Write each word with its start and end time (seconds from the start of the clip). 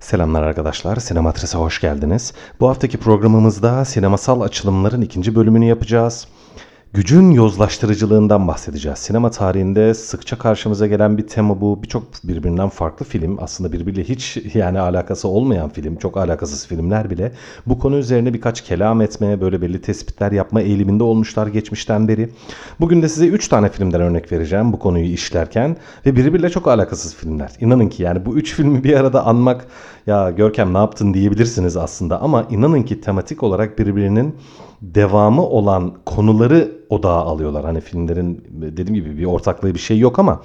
Selamlar 0.00 0.42
arkadaşlar, 0.42 0.96
Sinematris'e 0.96 1.58
hoş 1.58 1.80
geldiniz. 1.80 2.32
Bu 2.60 2.68
haftaki 2.68 2.98
programımızda 2.98 3.84
sinemasal 3.84 4.40
açılımların 4.40 5.00
ikinci 5.00 5.34
bölümünü 5.34 5.64
yapacağız. 5.64 6.28
Gücün 6.92 7.30
yozlaştırıcılığından 7.30 8.48
bahsedeceğiz. 8.48 8.98
Sinema 8.98 9.30
tarihinde 9.30 9.94
sıkça 9.94 10.38
karşımıza 10.38 10.86
gelen 10.86 11.18
bir 11.18 11.26
tema 11.26 11.60
bu. 11.60 11.82
Birçok 11.82 12.02
birbirinden 12.24 12.68
farklı 12.68 13.06
film, 13.06 13.36
aslında 13.40 13.72
birbiriyle 13.72 14.04
hiç 14.04 14.38
yani 14.54 14.80
alakası 14.80 15.28
olmayan 15.28 15.68
film, 15.68 15.96
çok 15.96 16.16
alakasız 16.16 16.66
filmler 16.66 17.10
bile 17.10 17.32
bu 17.66 17.78
konu 17.78 17.96
üzerine 17.96 18.34
birkaç 18.34 18.60
kelam 18.60 19.00
etmeye, 19.00 19.40
böyle 19.40 19.62
belli 19.62 19.82
tespitler 19.82 20.32
yapma 20.32 20.60
eğiliminde 20.60 21.04
olmuşlar 21.04 21.46
geçmişten 21.46 22.08
beri. 22.08 22.28
Bugün 22.80 23.02
de 23.02 23.08
size 23.08 23.26
3 23.26 23.48
tane 23.48 23.68
filmden 23.68 24.00
örnek 24.00 24.32
vereceğim 24.32 24.72
bu 24.72 24.78
konuyu 24.78 25.04
işlerken 25.04 25.76
ve 26.06 26.16
birbiriyle 26.16 26.50
çok 26.50 26.68
alakasız 26.68 27.14
filmler. 27.14 27.50
İnanın 27.60 27.88
ki 27.88 28.02
yani 28.02 28.26
bu 28.26 28.36
3 28.36 28.54
filmi 28.54 28.84
bir 28.84 28.94
arada 28.94 29.26
anmak 29.26 29.66
ya 30.06 30.30
Görkem 30.30 30.74
ne 30.74 30.78
yaptın 30.78 31.14
diyebilirsiniz 31.14 31.76
aslında 31.76 32.22
ama 32.22 32.46
inanın 32.50 32.82
ki 32.82 33.00
tematik 33.00 33.42
olarak 33.42 33.78
birbirinin 33.78 34.34
devamı 34.82 35.42
olan 35.42 35.92
konuları 36.06 36.72
odağa 36.88 37.20
alıyorlar. 37.24 37.64
Hani 37.64 37.80
filmlerin 37.80 38.44
dediğim 38.50 38.94
gibi 38.94 39.18
bir 39.18 39.24
ortaklığı 39.24 39.74
bir 39.74 39.78
şey 39.78 39.98
yok 39.98 40.18
ama 40.18 40.42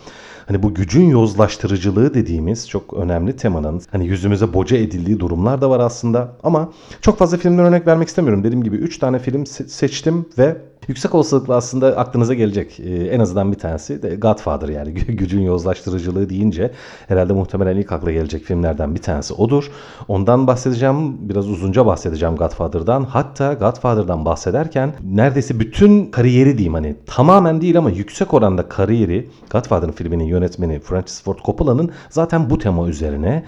hani 0.47 0.63
bu 0.63 0.73
gücün 0.73 1.05
yozlaştırıcılığı 1.09 2.13
dediğimiz 2.13 2.69
çok 2.69 2.93
önemli 2.93 3.35
temanın 3.35 3.81
hani 3.91 4.07
yüzümüze 4.07 4.53
boca 4.53 4.77
edildiği 4.77 5.19
durumlar 5.19 5.61
da 5.61 5.69
var 5.69 5.79
aslında 5.79 6.31
ama 6.43 6.69
çok 7.01 7.17
fazla 7.17 7.37
filmden 7.37 7.65
örnek 7.65 7.87
vermek 7.87 8.07
istemiyorum. 8.07 8.43
Dediğim 8.43 8.63
gibi 8.63 8.75
3 8.75 8.97
tane 8.97 9.19
film 9.19 9.43
se- 9.43 9.67
seçtim 9.67 10.25
ve 10.37 10.57
Yüksek 10.87 11.15
olasılıkla 11.15 11.55
aslında 11.55 11.87
aklınıza 11.97 12.33
gelecek 12.33 12.79
ee, 12.79 12.95
en 12.95 13.19
azından 13.19 13.51
bir 13.51 13.59
tanesi 13.59 14.03
de 14.03 14.15
Godfather 14.15 14.69
yani 14.69 14.89
gü- 14.89 15.11
gücün 15.11 15.41
yozlaştırıcılığı 15.41 16.29
deyince 16.29 16.71
herhalde 17.07 17.33
muhtemelen 17.33 17.77
ilk 17.77 17.91
akla 17.91 18.11
gelecek 18.11 18.43
filmlerden 18.43 18.95
bir 18.95 19.01
tanesi 19.01 19.33
odur. 19.33 19.71
Ondan 20.07 20.47
bahsedeceğim 20.47 21.29
biraz 21.29 21.49
uzunca 21.49 21.85
bahsedeceğim 21.85 22.35
Godfather'dan 22.35 23.03
hatta 23.03 23.53
Godfather'dan 23.53 24.25
bahsederken 24.25 24.93
neredeyse 25.03 25.59
bütün 25.59 26.05
kariyeri 26.05 26.57
diyeyim 26.57 26.73
hani 26.73 26.95
tamamen 27.05 27.61
değil 27.61 27.77
ama 27.77 27.89
yüksek 27.89 28.33
oranda 28.33 28.69
kariyeri 28.69 29.29
Godfather'ın 29.51 29.91
filminin 29.91 30.23
yönetmeni 30.25 30.79
Francis 30.79 31.23
Ford 31.23 31.37
Coppola'nın 31.45 31.91
zaten 32.09 32.49
bu 32.49 32.57
tema 32.57 32.87
üzerine 32.87 33.43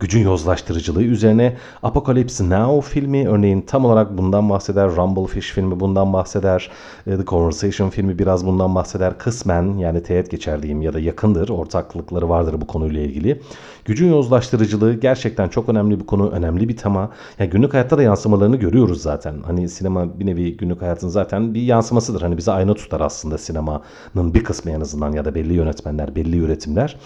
gücün 0.00 0.20
yozlaştırıcılığı 0.20 1.02
üzerine 1.02 1.56
Apocalypse 1.82 2.50
Now 2.50 2.90
filmi 2.94 3.28
örneğin 3.28 3.60
tam 3.60 3.84
olarak 3.84 4.18
bundan 4.18 4.50
bahseder. 4.50 4.96
Rumblefish 4.96 5.52
filmi 5.52 5.80
bundan 5.80 6.12
bahseder. 6.12 6.70
E, 7.06 7.16
The 7.16 7.24
Conversation 7.24 7.90
filmi 7.90 8.18
biraz 8.18 8.46
bundan 8.46 8.74
bahseder. 8.74 9.18
Kısmen 9.18 9.78
yani 9.78 10.02
teğet 10.02 10.30
geçer 10.30 10.62
diyeyim 10.62 10.82
ya 10.82 10.92
da 10.92 11.00
yakındır. 11.00 11.48
Ortaklıkları 11.48 12.28
vardır 12.28 12.60
bu 12.60 12.66
konuyla 12.66 13.00
ilgili. 13.00 13.40
Gücün 13.84 14.08
yozlaştırıcılığı 14.08 14.94
gerçekten 14.94 15.48
çok 15.48 15.68
önemli 15.68 16.00
bir 16.00 16.06
konu. 16.06 16.28
Önemli 16.30 16.68
bir 16.68 16.76
tema. 16.76 17.10
Yani 17.38 17.50
günlük 17.50 17.74
hayatta 17.74 17.98
da 17.98 18.02
yansımalarını 18.02 18.56
görüyoruz 18.56 19.02
zaten. 19.02 19.34
Hani 19.46 19.68
sinema 19.68 20.18
bir 20.20 20.26
nevi 20.26 20.56
günlük 20.56 20.82
hayatın 20.82 21.08
zaten 21.08 21.54
bir 21.54 21.62
yansımasıdır. 21.62 22.22
Hani 22.22 22.36
bize 22.36 22.52
ayna 22.52 22.74
tutar 22.74 23.00
aslında 23.00 23.38
sinemanın 23.38 24.34
bir 24.34 24.44
kısmı 24.44 24.70
en 24.70 24.80
azından 24.80 25.12
ya 25.12 25.24
da 25.24 25.34
belli 25.34 25.52
yönetmenler, 25.52 26.14
belli 26.16 26.38
üretimler. 26.38 26.96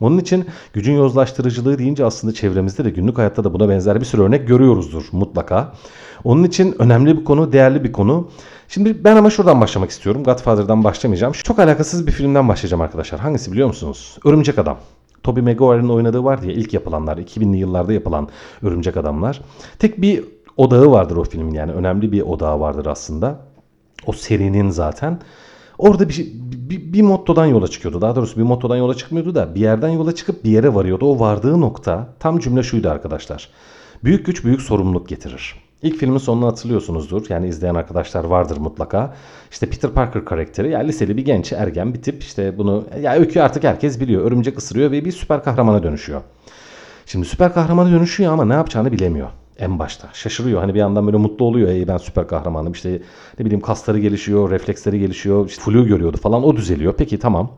Onun 0.00 0.18
için 0.18 0.46
gücün 0.72 0.94
yozlaştırıcılığı 0.94 1.78
deyince 1.78 2.04
aslında 2.04 2.34
çevremizde 2.44 2.84
de 2.84 2.90
günlük 2.90 3.18
hayatta 3.18 3.44
da 3.44 3.54
buna 3.54 3.68
benzer 3.68 4.00
bir 4.00 4.04
sürü 4.04 4.22
örnek 4.22 4.48
görüyoruzdur 4.48 5.04
mutlaka. 5.12 5.72
Onun 6.24 6.44
için 6.44 6.74
önemli 6.78 7.18
bir 7.18 7.24
konu, 7.24 7.52
değerli 7.52 7.84
bir 7.84 7.92
konu. 7.92 8.28
Şimdi 8.68 9.04
ben 9.04 9.16
ama 9.16 9.30
şuradan 9.30 9.60
başlamak 9.60 9.90
istiyorum. 9.90 10.24
Godfather'dan 10.24 10.84
başlamayacağım. 10.84 11.32
Çok 11.32 11.58
alakasız 11.58 12.06
bir 12.06 12.12
filmden 12.12 12.48
başlayacağım 12.48 12.80
arkadaşlar. 12.80 13.20
Hangisi 13.20 13.52
biliyor 13.52 13.68
musunuz? 13.68 14.18
Örümcek 14.24 14.58
Adam. 14.58 14.76
Tobey 15.22 15.42
Maguire'ın 15.42 15.88
oynadığı 15.88 16.24
vardı 16.24 16.46
ya 16.46 16.52
ilk 16.52 16.74
yapılanlar 16.74 17.16
2000'li 17.16 17.56
yıllarda 17.56 17.92
yapılan 17.92 18.28
Örümcek 18.62 18.96
Adamlar. 18.96 19.40
Tek 19.78 20.02
bir 20.02 20.24
odağı 20.56 20.90
vardır 20.90 21.16
o 21.16 21.24
filmin 21.24 21.54
yani 21.54 21.72
önemli 21.72 22.12
bir 22.12 22.22
odağı 22.22 22.60
vardır 22.60 22.86
aslında. 22.86 23.38
O 24.06 24.12
serinin 24.12 24.70
zaten. 24.70 25.20
Orada 25.78 26.08
bir, 26.08 26.26
bir, 26.70 26.92
bir 26.92 27.02
mottodan 27.02 27.46
yola 27.46 27.68
çıkıyordu. 27.68 28.00
Daha 28.00 28.16
doğrusu 28.16 28.36
bir 28.36 28.42
mottodan 28.42 28.76
yola 28.76 28.94
çıkmıyordu 28.94 29.34
da 29.34 29.54
bir 29.54 29.60
yerden 29.60 29.88
yola 29.88 30.14
çıkıp 30.14 30.44
bir 30.44 30.50
yere 30.50 30.74
varıyordu. 30.74 31.06
O 31.06 31.20
vardığı 31.20 31.60
nokta 31.60 32.08
tam 32.20 32.38
cümle 32.38 32.62
şuydu 32.62 32.90
arkadaşlar. 32.90 33.48
Büyük 34.04 34.26
güç 34.26 34.44
büyük 34.44 34.62
sorumluluk 34.62 35.08
getirir. 35.08 35.54
İlk 35.82 35.96
filmin 35.96 36.18
sonunu 36.18 36.46
hatırlıyorsunuzdur. 36.46 37.26
Yani 37.28 37.48
izleyen 37.48 37.74
arkadaşlar 37.74 38.24
vardır 38.24 38.56
mutlaka. 38.56 39.14
İşte 39.50 39.70
Peter 39.70 39.90
Parker 39.90 40.24
karakteri 40.24 40.70
yani 40.70 40.88
liseli 40.88 41.16
bir 41.16 41.24
genç 41.24 41.52
ergen 41.52 41.94
bir 41.94 42.02
tip. 42.02 42.22
İşte 42.22 42.58
bunu 42.58 42.84
ya 43.02 43.14
öykü 43.14 43.40
artık 43.40 43.64
herkes 43.64 44.00
biliyor. 44.00 44.24
Örümcek 44.24 44.58
ısırıyor 44.58 44.90
ve 44.90 45.04
bir 45.04 45.12
süper 45.12 45.44
kahramana 45.44 45.82
dönüşüyor. 45.82 46.20
Şimdi 47.06 47.26
süper 47.26 47.54
kahramana 47.54 47.90
dönüşüyor 47.90 48.32
ama 48.32 48.44
ne 48.44 48.54
yapacağını 48.54 48.92
bilemiyor 48.92 49.28
en 49.58 49.78
başta. 49.78 50.08
Şaşırıyor. 50.12 50.60
Hani 50.60 50.74
bir 50.74 50.78
yandan 50.78 51.06
böyle 51.06 51.16
mutlu 51.16 51.44
oluyor. 51.44 51.68
Ey 51.68 51.88
ben 51.88 51.96
süper 51.96 52.28
kahramanım. 52.28 52.72
İşte 52.72 53.02
ne 53.38 53.44
bileyim 53.44 53.60
kasları 53.60 53.98
gelişiyor, 53.98 54.50
refleksleri 54.50 54.98
gelişiyor. 54.98 55.48
İşte 55.48 55.62
flu 55.62 55.86
görüyordu 55.86 56.16
falan. 56.16 56.44
O 56.44 56.56
düzeliyor. 56.56 56.94
Peki 56.98 57.18
tamam. 57.18 57.50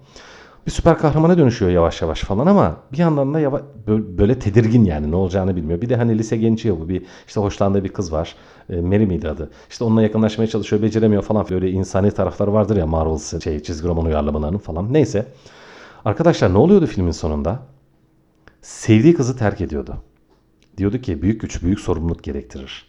Bir 0.67 0.71
süper 0.71 0.99
kahramana 0.99 1.39
dönüşüyor 1.39 1.71
yavaş 1.71 2.03
yavaş 2.03 2.21
falan 2.21 2.47
ama 2.47 2.77
bir 2.93 2.99
yandan 2.99 3.35
da 3.35 3.41
yavaş, 3.41 3.63
böyle 3.89 4.39
tedirgin 4.39 4.85
yani 4.85 5.11
ne 5.11 5.17
olacağını 5.17 5.57
bilmiyor. 5.57 5.81
Bir 5.81 5.89
de 5.89 5.97
hani 5.97 6.19
lise 6.19 6.37
genci 6.37 6.69
ya 6.69 6.81
bu 6.81 6.89
bir 6.89 7.03
işte 7.27 7.41
hoşlandığı 7.41 7.85
bir 7.85 7.89
kız 7.89 8.13
var. 8.13 8.35
E, 8.71 8.81
Mary 8.81 9.07
miydi 9.07 9.29
adı? 9.29 9.51
İşte 9.71 9.85
onunla 9.85 10.03
yakınlaşmaya 10.03 10.49
çalışıyor 10.49 10.83
beceremiyor 10.83 11.23
falan. 11.23 11.47
Böyle 11.51 11.71
insani 11.71 12.11
tarafları 12.11 12.53
vardır 12.53 12.77
ya 12.77 12.87
Marvel 12.87 13.41
şey, 13.41 13.63
çizgi 13.63 13.89
roman 13.89 14.05
uyarlamalarının 14.05 14.59
falan. 14.59 14.93
Neyse. 14.93 15.27
Arkadaşlar 16.05 16.53
ne 16.53 16.59
oluyordu 16.59 16.87
filmin 16.87 17.11
sonunda? 17.11 17.59
Sevdiği 18.63 19.15
kızı 19.15 19.37
terk 19.37 19.61
ediyordu. 19.61 19.97
Diyordu 20.79 21.01
ki 21.01 21.23
büyük 21.23 21.41
güç 21.41 21.63
büyük 21.63 21.81
sorumluluk 21.81 22.25
gerektirir. 22.25 22.89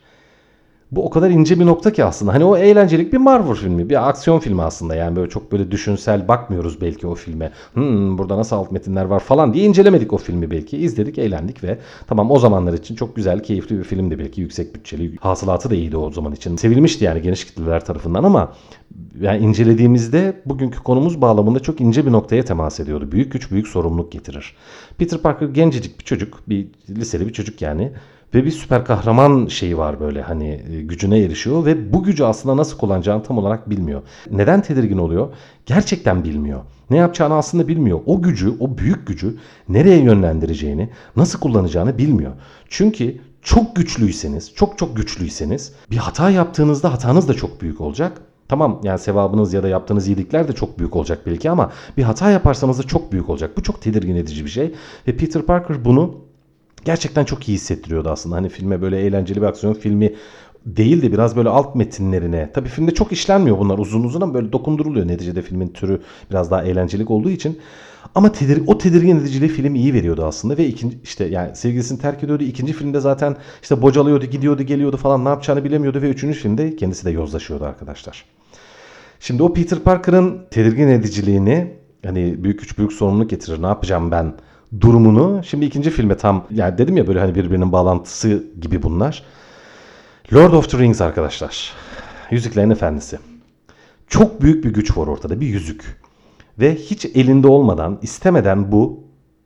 Bu 0.91 1.05
o 1.05 1.09
kadar 1.09 1.29
ince 1.29 1.59
bir 1.59 1.65
nokta 1.65 1.93
ki 1.93 2.05
aslında. 2.05 2.33
Hani 2.33 2.43
o 2.43 2.57
eğlencelik 2.57 3.13
bir 3.13 3.17
Marvel 3.17 3.55
filmi, 3.55 3.89
bir 3.89 4.09
aksiyon 4.09 4.39
filmi 4.39 4.61
aslında. 4.61 4.95
Yani 4.95 5.15
böyle 5.15 5.29
çok 5.29 5.51
böyle 5.51 5.71
düşünsel 5.71 6.27
bakmıyoruz 6.27 6.81
belki 6.81 7.07
o 7.07 7.15
filme. 7.15 7.51
Hmm, 7.73 8.17
burada 8.17 8.37
nasıl 8.37 8.55
alt 8.55 8.71
metinler 8.71 9.05
var 9.05 9.19
falan 9.19 9.53
diye 9.53 9.65
incelemedik 9.65 10.13
o 10.13 10.17
filmi 10.17 10.51
belki. 10.51 10.77
İzledik, 10.77 11.17
eğlendik 11.17 11.63
ve 11.63 11.77
tamam 12.07 12.31
o 12.31 12.39
zamanlar 12.39 12.73
için 12.73 12.95
çok 12.95 13.15
güzel, 13.15 13.43
keyifli 13.43 13.79
bir 13.79 13.83
filmdi 13.83 14.19
belki. 14.19 14.41
Yüksek 14.41 14.75
bütçeli, 14.75 15.15
hasılatı 15.17 15.69
da 15.69 15.75
iyiydi 15.75 15.97
o 15.97 16.11
zaman 16.11 16.33
için. 16.33 16.55
Sevilmişti 16.55 17.05
yani 17.05 17.21
geniş 17.21 17.45
kitleler 17.45 17.85
tarafından 17.85 18.23
ama 18.23 18.53
yani 19.21 19.43
incelediğimizde 19.43 20.41
bugünkü 20.45 20.83
konumuz 20.83 21.21
bağlamında 21.21 21.59
çok 21.59 21.81
ince 21.81 22.05
bir 22.05 22.11
noktaya 22.11 22.45
temas 22.45 22.79
ediyordu. 22.79 23.11
Büyük 23.11 23.31
güç 23.31 23.51
büyük 23.51 23.67
sorumluluk 23.67 24.11
getirir. 24.11 24.55
Peter 24.97 25.19
Parker 25.19 25.47
gencecik 25.47 25.99
bir 25.99 26.05
çocuk, 26.05 26.39
bir 26.49 26.67
liseli 26.89 27.27
bir 27.27 27.33
çocuk 27.33 27.61
yani. 27.61 27.91
Ve 28.33 28.45
bir 28.45 28.51
süper 28.51 28.85
kahraman 28.85 29.47
şeyi 29.47 29.77
var 29.77 29.99
böyle 29.99 30.21
hani 30.21 30.63
e, 30.71 30.81
gücüne 30.81 31.19
erişiyor 31.19 31.65
ve 31.65 31.93
bu 31.93 32.03
gücü 32.03 32.23
aslında 32.23 32.57
nasıl 32.57 32.77
kullanacağını 32.77 33.23
tam 33.23 33.37
olarak 33.37 33.69
bilmiyor. 33.69 34.01
Neden 34.31 34.61
tedirgin 34.61 34.97
oluyor? 34.97 35.29
Gerçekten 35.65 36.23
bilmiyor. 36.23 36.61
Ne 36.89 36.97
yapacağını 36.97 37.33
aslında 37.33 37.67
bilmiyor. 37.67 37.99
O 38.05 38.21
gücü, 38.21 38.53
o 38.59 38.77
büyük 38.77 39.07
gücü 39.07 39.37
nereye 39.69 39.97
yönlendireceğini, 39.97 40.89
nasıl 41.15 41.39
kullanacağını 41.39 41.97
bilmiyor. 41.97 42.31
Çünkü 42.69 43.17
çok 43.41 43.75
güçlüyseniz, 43.75 44.55
çok 44.55 44.77
çok 44.77 44.97
güçlüyseniz 44.97 45.73
bir 45.91 45.97
hata 45.97 46.29
yaptığınızda 46.29 46.93
hatanız 46.93 47.27
da 47.27 47.33
çok 47.33 47.61
büyük 47.61 47.81
olacak. 47.81 48.21
Tamam 48.49 48.81
yani 48.83 48.99
sevabınız 48.99 49.53
ya 49.53 49.63
da 49.63 49.67
yaptığınız 49.67 50.07
iyilikler 50.07 50.47
de 50.47 50.53
çok 50.53 50.79
büyük 50.79 50.95
olacak 50.95 51.21
belki 51.25 51.49
ama 51.49 51.71
bir 51.97 52.03
hata 52.03 52.31
yaparsanız 52.31 52.79
da 52.79 52.83
çok 52.83 53.11
büyük 53.11 53.29
olacak. 53.29 53.57
Bu 53.57 53.63
çok 53.63 53.81
tedirgin 53.81 54.15
edici 54.15 54.45
bir 54.45 54.49
şey. 54.49 54.75
Ve 55.07 55.17
Peter 55.17 55.41
Parker 55.41 55.85
bunu 55.85 56.26
gerçekten 56.87 57.25
çok 57.25 57.49
iyi 57.49 57.53
hissettiriyordu 57.53 58.09
aslında. 58.09 58.35
Hani 58.35 58.49
filme 58.49 58.81
böyle 58.81 58.99
eğlenceli 58.99 59.41
bir 59.41 59.45
aksiyon 59.45 59.73
filmi 59.73 60.13
değil 60.65 61.01
de 61.01 61.11
biraz 61.11 61.35
böyle 61.35 61.49
alt 61.49 61.75
metinlerine. 61.75 62.51
Tabii 62.53 62.69
filmde 62.69 62.93
çok 62.93 63.11
işlenmiyor 63.11 63.59
bunlar 63.59 63.77
uzun 63.77 64.03
uzun 64.03 64.21
ama 64.21 64.33
böyle 64.33 64.51
dokunduruluyor. 64.51 65.07
Neticede 65.07 65.41
filmin 65.41 65.67
türü 65.67 66.01
biraz 66.31 66.51
daha 66.51 66.63
eğlencelik 66.63 67.11
olduğu 67.11 67.29
için. 67.29 67.59
Ama 68.15 68.31
tedir 68.31 68.63
o 68.67 68.77
tedirgin 68.77 69.19
ediciliği 69.19 69.49
film 69.49 69.75
iyi 69.75 69.93
veriyordu 69.93 70.25
aslında 70.25 70.57
ve 70.57 70.67
ikinci 70.67 70.97
işte 71.03 71.25
yani 71.25 71.55
sevgilisini 71.55 71.99
terk 71.99 72.23
ediyordu. 72.23 72.43
İkinci 72.43 72.73
filmde 72.73 72.99
zaten 72.99 73.35
işte 73.61 73.81
bocalıyordu, 73.81 74.25
gidiyordu, 74.25 74.63
geliyordu 74.63 74.97
falan 74.97 75.25
ne 75.25 75.29
yapacağını 75.29 75.63
bilemiyordu 75.63 76.01
ve 76.01 76.09
üçüncü 76.09 76.39
filmde 76.39 76.75
kendisi 76.75 77.05
de 77.05 77.11
yozlaşıyordu 77.11 77.65
arkadaşlar. 77.65 78.25
Şimdi 79.19 79.43
o 79.43 79.53
Peter 79.53 79.79
Parker'ın 79.79 80.41
tedirgin 80.51 80.87
ediciliğini 80.87 81.73
hani 82.05 82.43
büyük 82.43 82.59
güç 82.59 82.77
büyük 82.77 82.93
sorumluluk 82.93 83.29
getirir. 83.29 83.61
Ne 83.61 83.67
yapacağım 83.67 84.11
ben 84.11 84.33
durumunu 84.81 85.41
şimdi 85.43 85.65
ikinci 85.65 85.89
filme 85.89 86.17
tam 86.17 86.45
yani 86.51 86.77
dedim 86.77 86.97
ya 86.97 87.07
böyle 87.07 87.19
hani 87.19 87.35
birbirinin 87.35 87.71
bağlantısı 87.71 88.43
gibi 88.61 88.83
bunlar. 88.83 89.23
Lord 90.33 90.53
of 90.53 90.69
the 90.69 90.77
Rings 90.77 91.01
arkadaşlar. 91.01 91.73
Yüzüklerin 92.31 92.69
Efendisi. 92.69 93.19
Çok 94.07 94.41
büyük 94.41 94.63
bir 94.63 94.73
güç 94.73 94.97
var 94.97 95.07
ortada. 95.07 95.41
Bir 95.41 95.47
yüzük. 95.47 96.01
Ve 96.59 96.75
hiç 96.75 97.05
elinde 97.05 97.47
olmadan, 97.47 97.99
istemeden 98.01 98.71
bu 98.71 99.03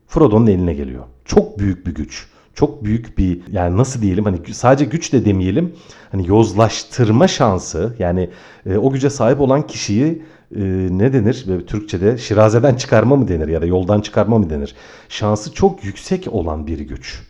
Frodo'nun 0.07 0.47
eline 0.47 0.73
geliyor. 0.73 1.03
Çok 1.25 1.59
büyük 1.59 1.87
bir 1.87 1.95
güç. 1.95 2.27
Çok 2.53 2.83
büyük 2.83 3.17
bir 3.17 3.41
yani 3.51 3.77
nasıl 3.77 4.01
diyelim 4.01 4.25
hani 4.25 4.37
sadece 4.53 4.85
güç 4.85 5.13
de 5.13 5.25
demeyelim. 5.25 5.73
Hani 6.11 6.27
yozlaştırma 6.27 7.27
şansı 7.27 7.95
yani 7.99 8.29
e, 8.65 8.77
o 8.77 8.91
güce 8.91 9.09
sahip 9.09 9.41
olan 9.41 9.67
kişiyi 9.67 10.21
e, 10.55 10.61
ne 10.91 11.13
denir? 11.13 11.45
Böyle 11.47 11.65
Türkçe'de 11.65 12.17
şirazeden 12.17 12.75
çıkarma 12.75 13.15
mı 13.15 13.27
denir 13.27 13.47
ya 13.47 13.61
da 13.61 13.65
yoldan 13.65 14.01
çıkarma 14.01 14.39
mı 14.39 14.49
denir? 14.49 14.75
Şansı 15.09 15.53
çok 15.53 15.83
yüksek 15.83 16.27
olan 16.31 16.67
bir 16.67 16.79
güç. 16.79 17.21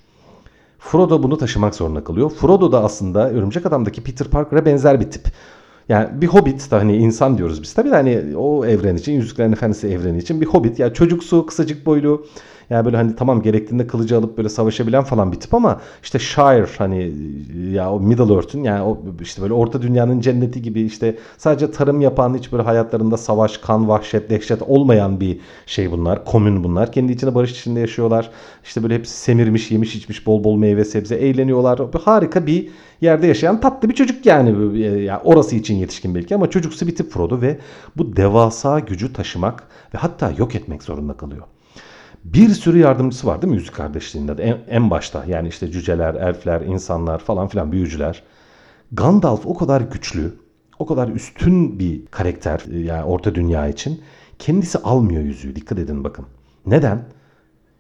Frodo 0.80 1.24
bunu 1.24 1.38
taşımak 1.38 1.76
zorunda 1.76 2.04
kalıyor. 2.04 2.30
Frodo 2.30 2.72
da 2.72 2.84
aslında 2.84 3.30
Örümcek 3.30 3.66
Adam'daki 3.66 4.04
Peter 4.04 4.28
Parker'a 4.28 4.66
benzer 4.66 5.00
bir 5.00 5.12
tip. 5.12 5.24
Yani 5.90 6.22
bir 6.22 6.28
hobbit 6.28 6.72
da 6.72 6.78
hani 6.78 6.98
insan 6.98 7.38
diyoruz 7.38 7.62
biz. 7.62 7.74
Tabii 7.74 7.92
de 7.92 7.96
hani 7.96 8.38
o 8.38 8.66
evren 8.66 8.96
için, 8.96 9.14
Yüzüklerin 9.14 9.52
Efendisi 9.52 9.88
evreni 9.88 10.18
için 10.18 10.42
bir 10.42 10.46
hobbit. 10.46 10.80
Yani 10.80 10.94
çocuksu, 10.94 11.46
kısacık 11.46 11.86
boylu. 11.86 12.26
Yani 12.72 12.86
böyle 12.86 12.98
hani 12.98 13.16
tamam 13.16 13.42
gerektiğinde 13.42 13.88
kılıcı 13.88 14.18
alıp 14.18 14.38
böyle 14.38 14.50
savaşabilen 14.50 15.04
falan 15.04 15.32
bir 15.32 15.40
tip 15.40 15.54
ama 15.54 15.82
işte 16.04 16.20
Shire 16.20 16.68
hani 16.78 17.14
ya 17.72 17.92
o 17.94 18.00
Middle 18.00 18.34
Earth'ün 18.34 18.64
yani 18.64 18.84
o 18.84 18.98
işte 19.22 19.42
böyle 19.42 19.54
orta 19.54 19.82
dünyanın 19.82 20.20
cenneti 20.20 20.62
gibi 20.62 20.82
işte 20.82 21.18
sadece 21.38 21.72
tarım 21.72 22.02
yapan 22.02 22.38
hiç 22.38 22.52
böyle 22.52 22.64
hayatlarında 22.64 23.18
savaş, 23.18 23.58
kan, 23.58 23.88
vahşet, 23.88 24.30
dehşet 24.30 24.62
olmayan 24.62 25.20
bir 25.20 25.40
şey 25.66 25.92
bunlar. 25.92 26.26
Komün 26.26 26.64
bunlar. 26.64 26.92
Kendi 26.92 27.12
içinde 27.12 27.36
barış 27.36 27.52
içinde 27.52 27.80
yaşıyorlar. 27.80 28.30
İşte 28.64 28.84
böyle 28.84 28.96
hepsi 28.96 29.14
semirmiş, 29.18 29.72
yemiş 29.72 29.96
içmiş 29.96 30.26
bol 30.28 30.44
bol 30.44 30.58
meyve 30.58 30.86
sebze 30.86 31.16
eğleniyorlar. 31.16 31.80
Harika 32.06 32.46
bir 32.48 32.70
yerde 33.02 33.28
yaşayan 33.28 33.62
tatlı 33.62 33.90
bir 33.90 33.96
çocuk 33.96 34.26
yani. 34.26 34.80
yani 35.04 35.22
orası 35.24 35.56
için 35.56 35.76
yetişkin 35.76 36.16
belki 36.16 36.36
ama 36.36 36.50
çocuksu 36.50 36.88
bir 36.88 36.96
tip 36.96 37.12
Frodo 37.12 37.42
ve 37.42 37.58
bu 37.98 38.16
devasa 38.16 38.80
gücü 38.80 39.14
taşımak 39.14 39.64
ve 39.94 39.98
hatta 39.98 40.32
yok 40.38 40.56
etmek 40.56 40.84
zorunda 40.84 41.14
kalıyor 41.14 41.44
bir 42.24 42.50
sürü 42.50 42.80
yardımcısı 42.80 43.28
var 43.28 43.42
değil 43.42 43.52
mi 43.54 43.58
Yüzük 43.58 43.76
Kardeşliği'nde 43.76 44.38
de 44.38 44.44
en, 44.44 44.58
en 44.70 44.90
başta. 44.90 45.26
Yani 45.28 45.48
işte 45.48 45.72
cüceler, 45.72 46.16
elfler, 46.16 46.62
insanlar 46.62 47.20
falan 47.20 47.48
filan 47.48 47.72
büyücüler. 47.72 48.24
Gandalf 48.92 49.46
o 49.46 49.54
kadar 49.54 49.82
güçlü, 49.82 50.34
o 50.80 50.86
kadar 50.86 51.08
üstün 51.08 51.80
bir 51.80 52.06
karakter 52.06 52.64
e, 52.72 52.80
yani 52.80 53.04
orta 53.04 53.36
dünya 53.36 53.68
için. 53.68 54.02
Kendisi 54.40 54.78
almıyor 54.78 55.24
yüzüğü 55.24 55.56
dikkat 55.56 55.80
edin 55.80 56.04
bakın. 56.04 56.26
Neden? 56.66 57.06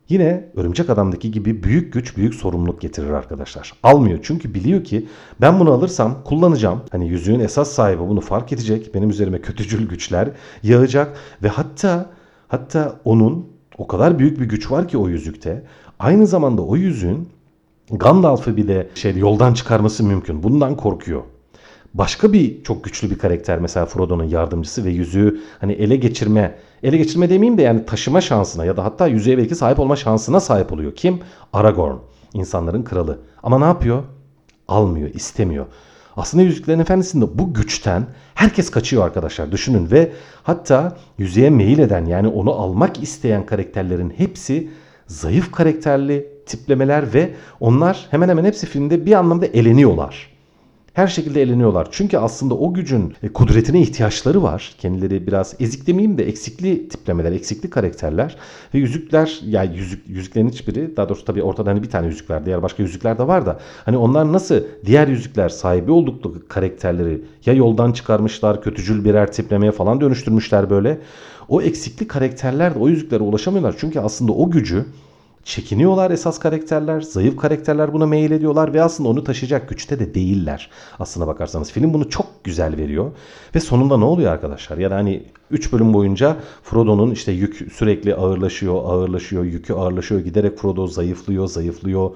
Yine 0.09 0.49
Örümcek 0.55 0.89
Adam'daki 0.89 1.31
gibi 1.31 1.63
büyük 1.63 1.94
güç 1.94 2.17
büyük 2.17 2.35
sorumluluk 2.35 2.81
getirir 2.81 3.09
arkadaşlar. 3.09 3.73
Almıyor 3.83 4.19
çünkü 4.23 4.53
biliyor 4.53 4.83
ki 4.83 5.07
ben 5.41 5.59
bunu 5.59 5.71
alırsam 5.71 6.23
kullanacağım. 6.23 6.81
Hani 6.91 7.09
yüzüğün 7.09 7.39
esas 7.39 7.71
sahibi 7.71 7.99
bunu 7.99 8.21
fark 8.21 8.53
edecek. 8.53 8.95
Benim 8.95 9.09
üzerime 9.09 9.41
kötücül 9.41 9.87
güçler 9.87 10.29
yağacak 10.63 11.17
ve 11.44 11.47
hatta 11.47 12.09
hatta 12.47 12.99
onun 13.05 13.47
o 13.81 13.88
kadar 13.88 14.19
büyük 14.19 14.39
bir 14.39 14.45
güç 14.45 14.72
var 14.72 14.88
ki 14.88 14.98
o 14.98 15.10
yüzükte. 15.10 15.63
Aynı 16.00 16.28
zamanda 16.28 16.62
o 16.62 16.75
yüzüğün 16.75 17.30
Gandalf'ı 17.92 18.57
bile 18.57 18.88
şey 18.95 19.18
yoldan 19.18 19.54
çıkarması 19.54 20.04
mümkün. 20.04 20.44
Bundan 20.44 20.78
korkuyor. 20.78 21.22
Başka 21.94 22.33
bir 22.33 22.63
çok 22.63 22.83
güçlü 22.83 23.10
bir 23.10 23.18
karakter 23.18 23.60
mesela 23.60 23.86
Frodo'nun 23.86 24.24
yardımcısı 24.24 24.86
ve 24.86 24.89
yüzüğü 24.89 25.42
hani 25.60 25.74
ele 25.74 25.95
geçirme, 25.95 26.56
ele 26.83 26.98
geçirme 26.98 27.30
demeyeyim 27.30 27.57
de 27.57 27.62
yani 27.62 27.86
taşıma 27.86 28.22
şansına 28.22 28.66
ya 28.66 28.78
da 28.78 28.86
hatta 28.86 29.07
yüzüğe 29.07 29.38
belki 29.38 29.56
sahip 29.56 29.80
olma 29.80 29.95
şansına 29.95 30.39
sahip 30.39 30.74
oluyor. 30.74 30.95
Kim? 30.95 31.19
Aragorn. 31.54 31.95
İnsanların 32.33 32.83
kralı. 32.83 33.19
Ama 33.44 33.60
ne 33.60 33.66
yapıyor? 33.66 34.04
Almıyor, 34.68 35.10
istemiyor. 35.10 35.66
Aslında 36.21 36.44
Yüzüklerin 36.44 36.79
Efendisi'nde 36.79 37.38
bu 37.38 37.53
güçten 37.53 38.06
herkes 38.35 38.71
kaçıyor 38.71 39.06
arkadaşlar 39.06 39.51
düşünün. 39.51 39.91
Ve 39.91 40.12
hatta 40.44 40.97
yüzeye 41.18 41.50
meyil 41.50 41.79
eden 41.79 42.06
yani 42.06 42.27
onu 42.27 42.51
almak 42.51 43.03
isteyen 43.03 43.45
karakterlerin 43.45 44.13
hepsi 44.18 44.69
zayıf 45.07 45.51
karakterli 45.51 46.27
tiplemeler 46.45 47.13
ve 47.13 47.33
onlar 47.59 48.07
hemen 48.12 48.29
hemen 48.29 48.45
hepsi 48.45 48.68
filmde 48.68 49.06
bir 49.06 49.13
anlamda 49.13 49.45
eleniyorlar 49.45 50.31
her 50.93 51.07
şekilde 51.07 51.41
eleniyorlar. 51.41 51.88
Çünkü 51.91 52.17
aslında 52.17 52.53
o 52.53 52.73
gücün 52.73 53.13
e, 53.23 53.27
kudretine 53.27 53.81
ihtiyaçları 53.81 54.43
var. 54.43 54.75
Kendileri 54.77 55.27
biraz 55.27 55.55
ezik 55.59 55.88
demeyeyim 55.88 56.17
de 56.17 56.27
eksikli 56.27 56.89
tiplemeler, 56.89 57.31
eksikli 57.31 57.69
karakterler. 57.69 58.35
Ve 58.73 58.79
yüzükler, 58.79 59.39
yani 59.45 59.77
yüzük, 59.77 60.03
yüzüklerin 60.07 60.49
hiçbiri, 60.49 60.97
daha 60.97 61.09
doğrusu 61.09 61.25
tabii 61.25 61.43
ortada 61.43 61.69
hani 61.69 61.83
bir 61.83 61.89
tane 61.89 62.07
yüzük 62.07 62.29
var. 62.29 62.45
Diğer 62.45 62.63
başka 62.63 62.83
yüzükler 62.83 63.17
de 63.17 63.27
var 63.27 63.45
da. 63.45 63.59
Hani 63.85 63.97
onlar 63.97 64.33
nasıl 64.33 64.55
diğer 64.85 65.07
yüzükler 65.07 65.49
sahibi 65.49 65.91
oldukları 65.91 66.47
karakterleri 66.47 67.21
ya 67.45 67.53
yoldan 67.53 67.91
çıkarmışlar, 67.91 68.61
kötücül 68.61 69.05
birer 69.05 69.31
tiplemeye 69.31 69.71
falan 69.71 70.01
dönüştürmüşler 70.01 70.69
böyle. 70.69 70.99
O 71.49 71.61
eksikli 71.61 72.07
karakterler 72.07 72.75
de 72.75 72.79
o 72.79 72.89
yüzüklere 72.89 73.23
ulaşamıyorlar. 73.23 73.75
Çünkü 73.79 73.99
aslında 73.99 74.31
o 74.31 74.51
gücü 74.51 74.85
çekiniyorlar 75.43 76.11
esas 76.11 76.39
karakterler. 76.39 77.01
Zayıf 77.01 77.38
karakterler 77.38 77.93
buna 77.93 78.05
meyil 78.05 78.31
ediyorlar 78.31 78.73
ve 78.73 78.83
aslında 78.83 79.09
onu 79.09 79.23
taşıyacak 79.23 79.69
güçte 79.69 79.99
de 79.99 80.13
değiller. 80.13 80.69
Aslına 80.99 81.27
bakarsanız 81.27 81.71
film 81.71 81.93
bunu 81.93 82.09
çok 82.09 82.43
güzel 82.43 82.77
veriyor. 82.77 83.11
Ve 83.55 83.59
sonunda 83.59 83.97
ne 83.97 84.05
oluyor 84.05 84.31
arkadaşlar? 84.31 84.77
Yani 84.77 84.93
hani 84.93 85.23
3 85.51 85.73
bölüm 85.73 85.93
boyunca 85.93 86.38
Frodo'nun 86.63 87.11
işte 87.11 87.31
yük 87.31 87.71
sürekli 87.73 88.15
ağırlaşıyor, 88.15 88.75
ağırlaşıyor, 88.75 89.43
yükü 89.43 89.73
ağırlaşıyor. 89.73 90.21
Giderek 90.21 90.57
Frodo 90.57 90.88
zayıflıyor, 90.88 91.47
zayıflıyor. 91.47 92.11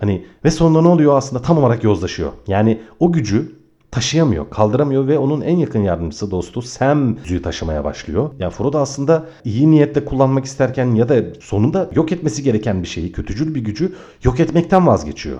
Hani 0.00 0.24
ve 0.44 0.50
sonunda 0.50 0.82
ne 0.82 0.88
oluyor 0.88 1.16
aslında 1.16 1.42
tam 1.42 1.58
olarak 1.58 1.84
yozlaşıyor. 1.84 2.32
Yani 2.46 2.80
o 3.00 3.12
gücü 3.12 3.59
taşıyamıyor, 3.90 4.50
kaldıramıyor 4.50 5.06
ve 5.06 5.18
onun 5.18 5.40
en 5.40 5.56
yakın 5.56 5.82
yardımcısı 5.82 6.30
dostu 6.30 6.62
Sam 6.62 7.16
yüzüğü 7.16 7.42
taşımaya 7.42 7.84
başlıyor. 7.84 8.30
Yani 8.38 8.52
Frodo 8.52 8.78
aslında 8.78 9.26
iyi 9.44 9.70
niyetle 9.70 10.04
kullanmak 10.04 10.44
isterken 10.44 10.94
ya 10.94 11.08
da 11.08 11.22
sonunda 11.40 11.90
yok 11.94 12.12
etmesi 12.12 12.42
gereken 12.42 12.82
bir 12.82 12.88
şeyi, 12.88 13.12
kötücül 13.12 13.54
bir 13.54 13.60
gücü 13.60 13.94
yok 14.24 14.40
etmekten 14.40 14.86
vazgeçiyor. 14.86 15.38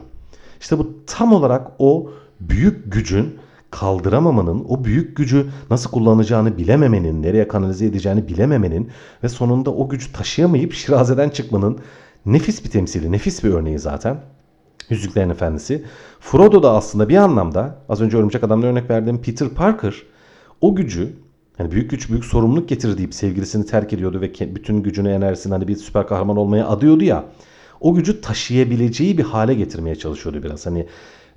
İşte 0.60 0.78
bu 0.78 1.04
tam 1.06 1.32
olarak 1.32 1.70
o 1.78 2.10
büyük 2.40 2.92
gücün 2.92 3.38
kaldıramamanın, 3.70 4.64
o 4.68 4.84
büyük 4.84 5.16
gücü 5.16 5.46
nasıl 5.70 5.90
kullanacağını 5.90 6.58
bilememenin, 6.58 7.22
nereye 7.22 7.48
kanalize 7.48 7.86
edeceğini 7.86 8.28
bilememenin 8.28 8.90
ve 9.22 9.28
sonunda 9.28 9.74
o 9.74 9.88
gücü 9.88 10.12
taşıyamayıp 10.12 10.72
şirazeden 10.74 11.28
çıkmanın 11.28 11.78
nefis 12.26 12.64
bir 12.64 12.70
temsili, 12.70 13.12
nefis 13.12 13.44
bir 13.44 13.50
örneği 13.50 13.78
zaten. 13.78 14.20
Yüzüklerin 14.90 15.30
Efendisi. 15.30 15.84
Frodo 16.20 16.62
da 16.62 16.72
aslında 16.72 17.08
bir 17.08 17.16
anlamda 17.16 17.76
az 17.88 18.00
önce 18.00 18.16
Örümcek 18.16 18.44
Adam'da 18.44 18.66
örnek 18.66 18.90
verdiğim 18.90 19.22
Peter 19.22 19.48
Parker 19.48 19.94
o 20.60 20.74
gücü 20.74 21.12
yani 21.58 21.70
büyük 21.70 21.90
güç 21.90 22.10
büyük 22.10 22.24
sorumluluk 22.24 22.68
getirir 22.68 22.98
deyip 22.98 23.14
sevgilisini 23.14 23.66
terk 23.66 23.92
ediyordu 23.92 24.20
ve 24.20 24.54
bütün 24.54 24.82
gücünü 24.82 25.10
enerjisini 25.10 25.52
hani 25.52 25.68
bir 25.68 25.76
süper 25.76 26.06
kahraman 26.06 26.36
olmaya 26.36 26.68
adıyordu 26.68 27.04
ya. 27.04 27.24
O 27.80 27.94
gücü 27.94 28.20
taşıyabileceği 28.20 29.18
bir 29.18 29.22
hale 29.22 29.54
getirmeye 29.54 29.96
çalışıyordu 29.96 30.42
biraz. 30.42 30.66
Hani 30.66 30.86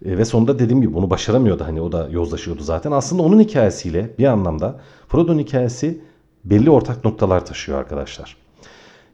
e, 0.05 0.17
ve 0.17 0.25
sonunda 0.25 0.59
dediğim 0.59 0.81
gibi 0.81 0.93
bunu 0.93 1.09
başaramıyordu. 1.09 1.63
Hani 1.63 1.81
o 1.81 1.91
da 1.91 2.07
yozlaşıyordu 2.11 2.63
zaten. 2.63 2.91
Aslında 2.91 3.23
onun 3.23 3.39
hikayesiyle 3.39 4.09
bir 4.19 4.25
anlamda 4.25 4.79
Frodo'nun 5.07 5.39
hikayesi 5.39 6.01
belli 6.45 6.69
ortak 6.69 7.05
noktalar 7.05 7.45
taşıyor 7.45 7.79
arkadaşlar. 7.79 8.37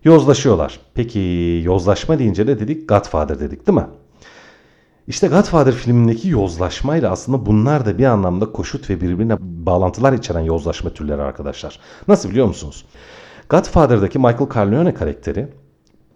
Yozlaşıyorlar. 0.04 0.80
Peki 0.94 1.62
yozlaşma 1.66 2.20
deyince 2.20 2.48
de 2.48 2.60
dedik 2.60 2.90
Godfather 2.90 3.40
dedik 3.40 3.68
değil 3.68 3.78
mi? 3.78 3.88
İşte 5.10 5.28
Godfather 5.28 5.74
filmindeki 5.74 6.30
yozlaşmayla 6.30 7.12
aslında 7.12 7.46
bunlar 7.46 7.86
da 7.86 7.98
bir 7.98 8.06
anlamda 8.06 8.52
koşut 8.52 8.90
ve 8.90 9.02
birbirine 9.02 9.38
bağlantılar 9.40 10.14
içeren 10.14 10.40
yozlaşma 10.40 10.90
türleri 10.90 11.22
arkadaşlar. 11.22 11.80
Nasıl 12.08 12.30
biliyor 12.30 12.48
musunuz? 12.48 12.86
Godfather'daki 13.50 14.20
Michael 14.20 14.50
Corleone 14.54 14.94
karakteri 14.94 15.48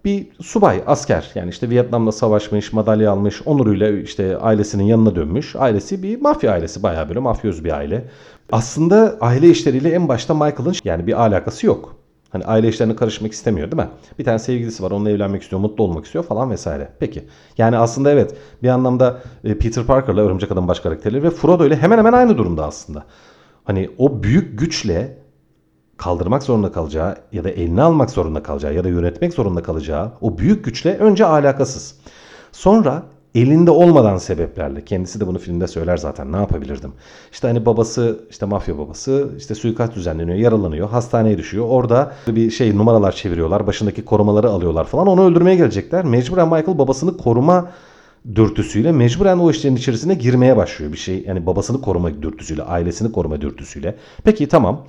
bir 0.05 0.27
subay, 0.41 0.83
asker. 0.87 1.31
Yani 1.35 1.49
işte 1.49 1.69
Vietnam'da 1.69 2.11
savaşmış, 2.11 2.73
madalya 2.73 3.11
almış, 3.11 3.41
onuruyla 3.45 3.89
işte 3.89 4.37
ailesinin 4.37 4.83
yanına 4.83 5.15
dönmüş. 5.15 5.55
Ailesi 5.55 6.03
bir 6.03 6.21
mafya 6.21 6.51
ailesi, 6.51 6.83
bayağı 6.83 7.09
böyle 7.09 7.19
mafyöz 7.19 7.63
bir 7.63 7.77
aile. 7.77 8.05
Aslında 8.51 9.17
aile 9.21 9.49
işleriyle 9.49 9.89
en 9.89 10.07
başta 10.07 10.33
Michael'ın 10.33 10.75
yani 10.83 11.07
bir 11.07 11.21
alakası 11.21 11.65
yok. 11.65 12.02
Hani 12.33 12.45
aile 12.45 12.67
işlerine 12.69 12.95
karışmak 12.95 13.31
istemiyor 13.31 13.71
değil 13.71 13.83
mi? 13.83 13.89
Bir 14.19 14.23
tane 14.23 14.39
sevgilisi 14.39 14.83
var 14.83 14.91
onunla 14.91 15.09
evlenmek 15.09 15.41
istiyor, 15.41 15.61
mutlu 15.61 15.83
olmak 15.83 16.05
istiyor 16.05 16.23
falan 16.23 16.51
vesaire. 16.51 16.89
Peki. 16.99 17.23
Yani 17.57 17.77
aslında 17.77 18.11
evet 18.11 18.35
bir 18.63 18.67
anlamda 18.67 19.21
e, 19.43 19.57
Peter 19.57 19.83
Parker'la 19.83 20.21
Örümcek 20.21 20.51
Adam 20.51 20.67
baş 20.67 20.79
karakterleri 20.79 21.23
ve 21.23 21.29
Frodo 21.29 21.65
ile 21.65 21.75
hemen 21.75 21.97
hemen 21.97 22.13
aynı 22.13 22.37
durumda 22.37 22.65
aslında. 22.65 23.03
Hani 23.63 23.89
o 23.97 24.23
büyük 24.23 24.59
güçle 24.59 25.17
kaldırmak 25.97 26.43
zorunda 26.43 26.71
kalacağı 26.71 27.17
ya 27.31 27.43
da 27.43 27.49
eline 27.49 27.81
almak 27.81 28.09
zorunda 28.09 28.43
kalacağı 28.43 28.73
ya 28.73 28.83
da 28.83 28.89
yönetmek 28.89 29.33
zorunda 29.33 29.63
kalacağı 29.63 30.11
o 30.21 30.37
büyük 30.37 30.65
güçle 30.65 30.97
önce 30.97 31.25
alakasız. 31.25 31.95
Sonra 32.51 33.03
elinde 33.35 33.71
olmadan 33.71 34.17
sebeplerle 34.17 34.85
kendisi 34.85 35.19
de 35.19 35.27
bunu 35.27 35.39
filmde 35.39 35.67
söyler 35.67 35.97
zaten 35.97 36.31
ne 36.31 36.35
yapabilirdim. 36.35 36.91
İşte 37.31 37.47
hani 37.47 37.65
babası 37.65 38.19
işte 38.29 38.45
mafya 38.45 38.77
babası 38.77 39.29
işte 39.37 39.55
suikast 39.55 39.95
düzenleniyor 39.95 40.37
yaralanıyor 40.37 40.89
hastaneye 40.89 41.37
düşüyor 41.37 41.65
orada 41.69 42.13
bir 42.27 42.51
şey 42.51 42.77
numaralar 42.77 43.11
çeviriyorlar 43.11 43.67
başındaki 43.67 44.05
korumaları 44.05 44.49
alıyorlar 44.49 44.85
falan 44.85 45.07
onu 45.07 45.25
öldürmeye 45.25 45.55
gelecekler. 45.55 46.05
Mecburen 46.05 46.47
Michael 46.47 46.77
babasını 46.77 47.17
koruma 47.17 47.71
dürtüsüyle 48.35 48.91
mecburen 48.91 49.37
o 49.37 49.51
işlerin 49.51 49.75
içerisine 49.75 50.13
girmeye 50.13 50.57
başlıyor 50.57 50.91
bir 50.91 50.97
şey 50.97 51.23
yani 51.27 51.45
babasını 51.45 51.81
koruma 51.81 52.21
dürtüsüyle 52.21 52.63
ailesini 52.63 53.11
koruma 53.11 53.41
dürtüsüyle. 53.41 53.95
Peki 54.23 54.47
tamam. 54.47 54.85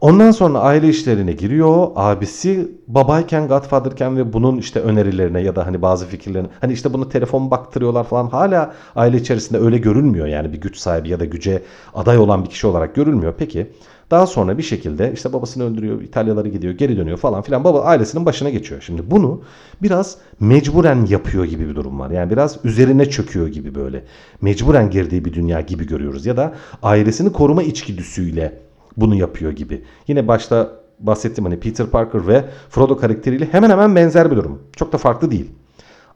Ondan 0.00 0.30
sonra 0.30 0.58
aile 0.58 0.88
işlerine 0.88 1.32
giriyor. 1.32 1.88
Abisi 1.94 2.68
babayken, 2.88 3.48
Godfather'ken 3.48 4.16
ve 4.16 4.32
bunun 4.32 4.56
işte 4.56 4.80
önerilerine 4.80 5.40
ya 5.40 5.56
da 5.56 5.66
hani 5.66 5.82
bazı 5.82 6.06
fikirlerine 6.06 6.48
hani 6.60 6.72
işte 6.72 6.92
bunu 6.92 7.08
telefon 7.08 7.50
baktırıyorlar 7.50 8.04
falan 8.04 8.26
hala 8.26 8.74
aile 8.96 9.16
içerisinde 9.16 9.58
öyle 9.58 9.78
görülmüyor. 9.78 10.26
Yani 10.26 10.52
bir 10.52 10.60
güç 10.60 10.76
sahibi 10.76 11.08
ya 11.08 11.20
da 11.20 11.24
güce 11.24 11.62
aday 11.94 12.18
olan 12.18 12.44
bir 12.44 12.48
kişi 12.48 12.66
olarak 12.66 12.94
görülmüyor. 12.94 13.34
Peki 13.38 13.66
daha 14.10 14.26
sonra 14.26 14.58
bir 14.58 14.62
şekilde 14.62 15.12
işte 15.12 15.32
babasını 15.32 15.64
öldürüyor, 15.64 16.02
İtalyalara 16.02 16.48
gidiyor, 16.48 16.74
geri 16.74 16.96
dönüyor 16.96 17.18
falan 17.18 17.42
filan. 17.42 17.64
Baba 17.64 17.82
ailesinin 17.82 18.26
başına 18.26 18.50
geçiyor. 18.50 18.80
Şimdi 18.80 19.10
bunu 19.10 19.40
biraz 19.82 20.16
mecburen 20.40 21.06
yapıyor 21.06 21.44
gibi 21.44 21.68
bir 21.68 21.74
durum 21.74 22.00
var. 22.00 22.10
Yani 22.10 22.30
biraz 22.30 22.58
üzerine 22.64 23.10
çöküyor 23.10 23.48
gibi 23.48 23.74
böyle. 23.74 24.04
Mecburen 24.40 24.90
girdiği 24.90 25.24
bir 25.24 25.32
dünya 25.32 25.60
gibi 25.60 25.86
görüyoruz. 25.86 26.26
Ya 26.26 26.36
da 26.36 26.52
ailesini 26.82 27.32
koruma 27.32 27.62
içgüdüsüyle 27.62 28.69
bunu 28.96 29.14
yapıyor 29.14 29.52
gibi. 29.52 29.84
Yine 30.08 30.28
başta 30.28 30.70
bahsettim 31.00 31.44
hani 31.44 31.60
Peter 31.60 31.86
Parker 31.86 32.26
ve 32.26 32.44
Frodo 32.68 32.96
karakteriyle 32.96 33.48
hemen 33.52 33.70
hemen 33.70 33.96
benzer 33.96 34.30
bir 34.30 34.36
durum. 34.36 34.62
Çok 34.76 34.92
da 34.92 34.98
farklı 34.98 35.30
değil. 35.30 35.50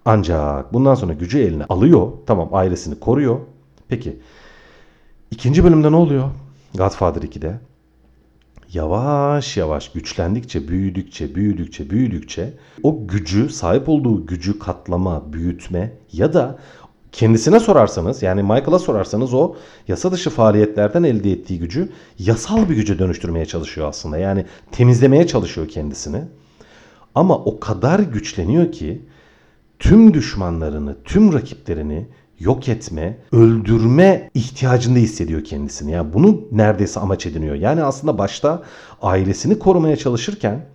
Ancak 0.05 0.73
bundan 0.73 0.95
sonra 0.95 1.13
gücü 1.13 1.39
eline 1.39 1.65
alıyor. 1.65 2.13
Tamam 2.27 2.49
ailesini 2.53 3.01
koruyor. 3.01 3.39
Peki 3.89 4.19
ikinci 5.31 5.65
bölümde 5.65 5.93
ne 5.93 5.97
oluyor? 5.97 6.31
Godfather 6.75 7.23
2'de 7.23 7.61
yavaş 8.73 9.57
yavaş 9.57 9.93
güçlendikçe, 9.93 10.69
büyüdükçe, 10.69 11.35
büyüdükçe, 11.35 11.91
büyüdükçe 11.91 12.53
o 12.83 13.07
gücü, 13.07 13.49
sahip 13.49 13.89
olduğu 13.89 14.27
gücü 14.27 14.59
katlama, 14.59 15.33
büyütme 15.33 15.93
ya 16.13 16.33
da 16.35 16.59
kendisine 17.15 17.61
sorarsanız 17.61 18.23
yani 18.23 18.43
Michael'a 18.43 18.79
sorarsanız 18.79 19.35
o 19.35 19.55
yasa 19.89 20.13
dışı 20.13 20.31
faaliyetlerden 20.31 21.03
elde 21.03 21.33
ettiği 21.33 21.59
gücü 21.59 21.89
yasal 22.19 22.69
bir 22.69 22.75
güce 22.77 22.99
dönüştürmeye 22.99 23.47
çalışıyor 23.47 23.89
aslında. 23.89 24.19
Yani 24.19 24.47
temizlemeye 24.73 25.27
çalışıyor 25.27 25.69
kendisini. 25.69 26.23
Ama 27.15 27.39
o 27.39 27.61
kadar 27.61 27.99
güçleniyor 27.99 28.73
ki 28.73 29.03
tüm 29.79 30.15
düşmanlarını, 30.15 30.97
tüm 31.05 31.33
rakiplerini 31.33 32.07
yok 32.39 32.69
etme, 32.69 33.19
öldürme 33.33 34.31
ihtiyacında 34.35 34.99
hissediyor 34.99 35.45
kendisini. 35.45 35.93
Yani 35.93 36.13
bunu 36.13 36.41
neredeyse 36.53 37.01
amaç 37.01 37.27
ediniyor. 37.27 37.55
Yani 37.55 37.83
aslında 37.83 38.19
başta 38.19 38.63
ailesini 39.03 39.59
korumaya 39.59 39.97
çalışırken 39.97 40.67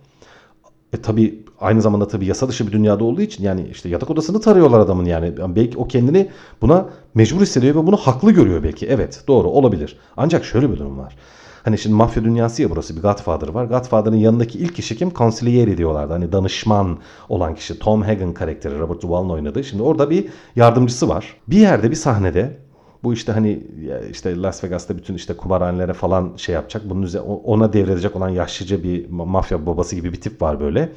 e 0.92 0.96
tabi 0.96 1.44
aynı 1.60 1.82
zamanda 1.82 2.08
tabi 2.08 2.26
yasa 2.26 2.48
dışı 2.48 2.66
bir 2.66 2.72
dünyada 2.72 3.04
olduğu 3.04 3.20
için 3.20 3.44
yani 3.44 3.68
işte 3.70 3.88
yatak 3.88 4.10
odasını 4.10 4.40
tarıyorlar 4.40 4.80
adamın 4.80 5.04
yani. 5.04 5.34
yani. 5.38 5.56
Belki 5.56 5.78
o 5.78 5.88
kendini 5.88 6.28
buna 6.62 6.88
mecbur 7.14 7.40
hissediyor 7.40 7.74
ve 7.74 7.86
bunu 7.86 7.96
haklı 7.96 8.32
görüyor 8.32 8.62
belki. 8.62 8.86
Evet 8.86 9.24
doğru 9.28 9.48
olabilir. 9.48 9.98
Ancak 10.16 10.44
şöyle 10.44 10.72
bir 10.72 10.78
durum 10.78 10.98
var. 10.98 11.16
Hani 11.64 11.78
şimdi 11.78 11.96
mafya 11.96 12.24
dünyası 12.24 12.62
ya 12.62 12.70
burası 12.70 12.96
bir 12.96 13.02
Godfather 13.02 13.48
var. 13.48 13.64
Godfather'ın 13.64 14.16
yanındaki 14.16 14.58
ilk 14.58 14.76
kişi 14.76 14.96
kim? 14.96 15.14
Consigliere 15.14 15.78
diyorlardı. 15.78 16.12
Hani 16.12 16.32
danışman 16.32 16.98
olan 17.28 17.54
kişi. 17.54 17.78
Tom 17.78 18.02
Hagen 18.02 18.34
karakteri 18.34 18.78
Robert 18.78 19.02
Duvall'ın 19.02 19.30
oynadığı. 19.30 19.64
Şimdi 19.64 19.82
orada 19.82 20.10
bir 20.10 20.28
yardımcısı 20.56 21.08
var. 21.08 21.36
Bir 21.48 21.56
yerde 21.56 21.90
bir 21.90 21.96
sahnede 21.96 22.58
bu 23.02 23.12
işte 23.12 23.32
hani 23.32 23.62
işte 24.10 24.42
Las 24.42 24.64
Vegas'ta 24.64 24.96
bütün 24.96 25.14
işte 25.14 25.36
kumarhanelere 25.36 25.92
falan 25.92 26.32
şey 26.36 26.54
yapacak. 26.54 26.82
Bunun 26.90 27.02
üzerine 27.02 27.26
ona 27.26 27.72
devredecek 27.72 28.16
olan 28.16 28.28
yaşlıca 28.28 28.82
bir 28.82 29.10
mafya 29.10 29.66
babası 29.66 29.96
gibi 29.96 30.12
bir 30.12 30.20
tip 30.20 30.42
var 30.42 30.60
böyle. 30.60 30.92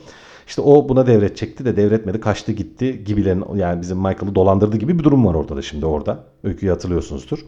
İşte 0.48 0.62
o 0.62 0.90
buna 0.90 1.08
devredecekti 1.08 1.66
de 1.66 1.78
devretmedi 1.78 2.20
kaçtı 2.20 2.52
gitti 2.52 3.04
gibilerin 3.06 3.56
yani 3.56 3.82
bizim 3.82 3.98
Michael'ı 3.98 4.36
dolandırdı 4.36 4.78
gibi 4.78 5.00
bir 5.00 5.04
durum 5.04 5.26
var 5.26 5.34
orada 5.34 5.56
da 5.56 5.62
şimdi 5.62 5.86
orada. 5.86 6.24
Öyküyü 6.44 6.72
hatırlıyorsunuzdur. 6.72 7.40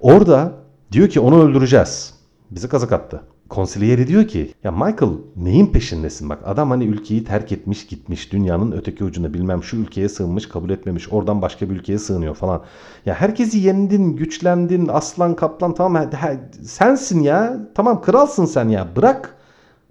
Orada 0.00 0.52
diyor 0.92 1.08
ki 1.08 1.20
onu 1.20 1.42
öldüreceğiz. 1.42 2.14
Bizi 2.50 2.68
kazık 2.68 2.92
attı. 2.92 3.22
Konsiliyeri 3.48 4.06
diyor 4.06 4.28
ki 4.28 4.54
ya 4.64 4.70
Michael 4.70 5.12
neyin 5.36 5.66
peşindesin 5.66 6.28
bak 6.28 6.38
adam 6.44 6.70
hani 6.70 6.84
ülkeyi 6.84 7.24
terk 7.24 7.52
etmiş 7.52 7.86
gitmiş 7.86 8.32
dünyanın 8.32 8.72
öteki 8.72 9.04
ucunda 9.04 9.34
bilmem 9.34 9.64
şu 9.64 9.76
ülkeye 9.76 10.08
sığınmış 10.08 10.48
kabul 10.48 10.70
etmemiş 10.70 11.12
oradan 11.12 11.42
başka 11.42 11.70
bir 11.70 11.74
ülkeye 11.74 11.98
sığınıyor 11.98 12.34
falan. 12.34 12.62
Ya 13.06 13.14
herkesi 13.14 13.58
yendin 13.58 14.16
güçlendin 14.16 14.88
aslan 14.92 15.36
kaplan 15.36 15.74
tamam 15.74 16.10
sensin 16.62 17.20
ya 17.22 17.56
tamam 17.74 18.02
kralsın 18.02 18.44
sen 18.44 18.68
ya 18.68 18.88
bırak 18.96 19.36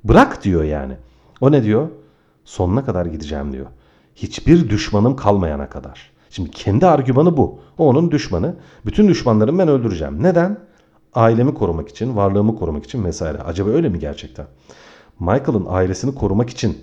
bırak 0.04 0.44
diyor 0.44 0.64
yani. 0.64 0.94
O 1.42 1.52
ne 1.52 1.64
diyor? 1.64 1.88
Sonuna 2.50 2.86
kadar 2.86 3.06
gideceğim 3.06 3.54
diyor. 3.54 3.66
Hiçbir 4.16 4.70
düşmanım 4.70 5.16
kalmayana 5.16 5.70
kadar. 5.70 6.12
Şimdi 6.30 6.52
kendi 6.52 6.88
argümanı 6.88 7.38
bu. 7.38 7.60
O 7.78 7.88
onun 7.88 8.12
düşmanı. 8.12 8.56
Bütün 8.86 9.08
düşmanlarımı 9.08 9.60
ben 9.60 9.68
öldüreceğim. 9.68 10.24
Neden? 10.24 10.58
ailemi 11.14 11.54
korumak 11.54 11.90
için, 11.90 12.16
varlığımı 12.16 12.56
korumak 12.56 12.86
için 12.86 13.06
vesaire. 13.06 13.38
Acaba 13.38 13.70
öyle 13.70 13.90
mi 13.90 14.00
gerçekten? 14.00 14.46
Michael'ın 15.20 15.66
ailesini 15.70 16.16
korumak 16.16 16.50
için 16.50 16.78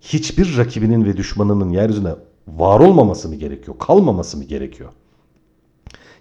hiçbir 0.00 0.58
rakibinin 0.58 1.04
ve 1.04 1.16
düşmanının 1.16 1.70
yeryüzüne 1.70 2.14
var 2.48 2.80
olmaması 2.80 3.28
mı 3.28 3.34
gerekiyor? 3.34 3.78
Kalmaması 3.78 4.36
mı 4.36 4.44
gerekiyor? 4.44 4.90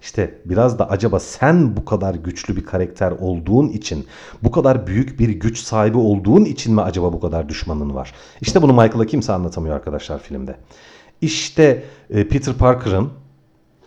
İşte 0.05 0.41
biraz 0.45 0.79
da 0.79 0.89
acaba 0.89 1.19
sen 1.19 1.77
bu 1.77 1.85
kadar 1.85 2.15
güçlü 2.15 2.55
bir 2.55 2.65
karakter 2.65 3.11
olduğun 3.11 3.67
için, 3.67 4.05
bu 4.43 4.51
kadar 4.51 4.87
büyük 4.87 5.19
bir 5.19 5.29
güç 5.29 5.57
sahibi 5.57 5.97
olduğun 5.97 6.45
için 6.45 6.73
mi 6.73 6.81
acaba 6.81 7.13
bu 7.13 7.19
kadar 7.19 7.49
düşmanın 7.49 7.95
var? 7.95 8.13
İşte 8.41 8.61
bunu 8.61 8.71
Michael'a 8.71 9.05
kimse 9.05 9.33
anlatamıyor 9.33 9.75
arkadaşlar 9.75 10.19
filmde. 10.19 10.55
İşte 11.21 11.83
e, 12.09 12.27
Peter 12.27 12.53
Parker'ın 12.53 13.09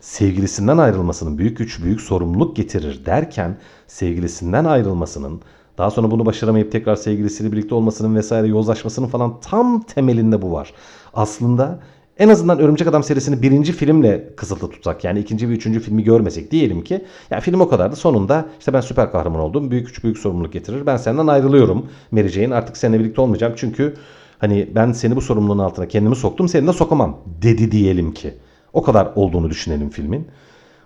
sevgilisinden 0.00 0.78
ayrılmasının 0.78 1.38
büyük 1.38 1.58
güç 1.58 1.82
büyük 1.82 2.00
sorumluluk 2.00 2.56
getirir 2.56 3.06
derken 3.06 3.58
sevgilisinden 3.86 4.64
ayrılmasının 4.64 5.40
daha 5.78 5.90
sonra 5.90 6.10
bunu 6.10 6.26
başaramayıp 6.26 6.72
tekrar 6.72 6.96
sevgilisiyle 6.96 7.52
birlikte 7.52 7.74
olmasının 7.74 8.16
vesaire 8.16 8.46
yozlaşmasının 8.46 9.06
falan 9.06 9.40
tam 9.40 9.82
temelinde 9.82 10.42
bu 10.42 10.52
var. 10.52 10.72
Aslında 11.14 11.80
en 12.18 12.28
azından 12.28 12.58
Örümcek 12.58 12.88
Adam 12.88 13.02
serisini 13.02 13.42
birinci 13.42 13.72
filmle 13.72 14.34
kısıtlı 14.36 14.70
tutsak 14.70 15.04
yani 15.04 15.18
ikinci 15.20 15.48
ve 15.48 15.52
üçüncü 15.52 15.80
filmi 15.80 16.04
görmesek 16.04 16.50
diyelim 16.50 16.84
ki 16.84 17.04
ya 17.30 17.40
film 17.40 17.60
o 17.60 17.68
kadardı 17.68 17.96
sonunda 17.96 18.48
işte 18.58 18.72
ben 18.72 18.80
süper 18.80 19.12
kahraman 19.12 19.40
oldum 19.40 19.70
büyük 19.70 19.86
güç 19.86 20.04
büyük 20.04 20.18
sorumluluk 20.18 20.52
getirir 20.52 20.86
ben 20.86 20.96
senden 20.96 21.26
ayrılıyorum 21.26 21.86
Mary 22.10 22.28
Jane 22.28 22.54
artık 22.54 22.76
seninle 22.76 23.00
birlikte 23.00 23.20
olmayacağım 23.20 23.52
çünkü 23.56 23.94
hani 24.38 24.68
ben 24.74 24.92
seni 24.92 25.16
bu 25.16 25.20
sorumluluğun 25.20 25.58
altına 25.58 25.88
kendimi 25.88 26.16
soktum 26.16 26.48
seni 26.48 26.66
de 26.66 26.72
sokamam 26.72 27.18
dedi 27.42 27.70
diyelim 27.72 28.12
ki. 28.12 28.34
O 28.72 28.82
kadar 28.82 29.12
olduğunu 29.14 29.50
düşünelim 29.50 29.90
filmin. 29.90 30.28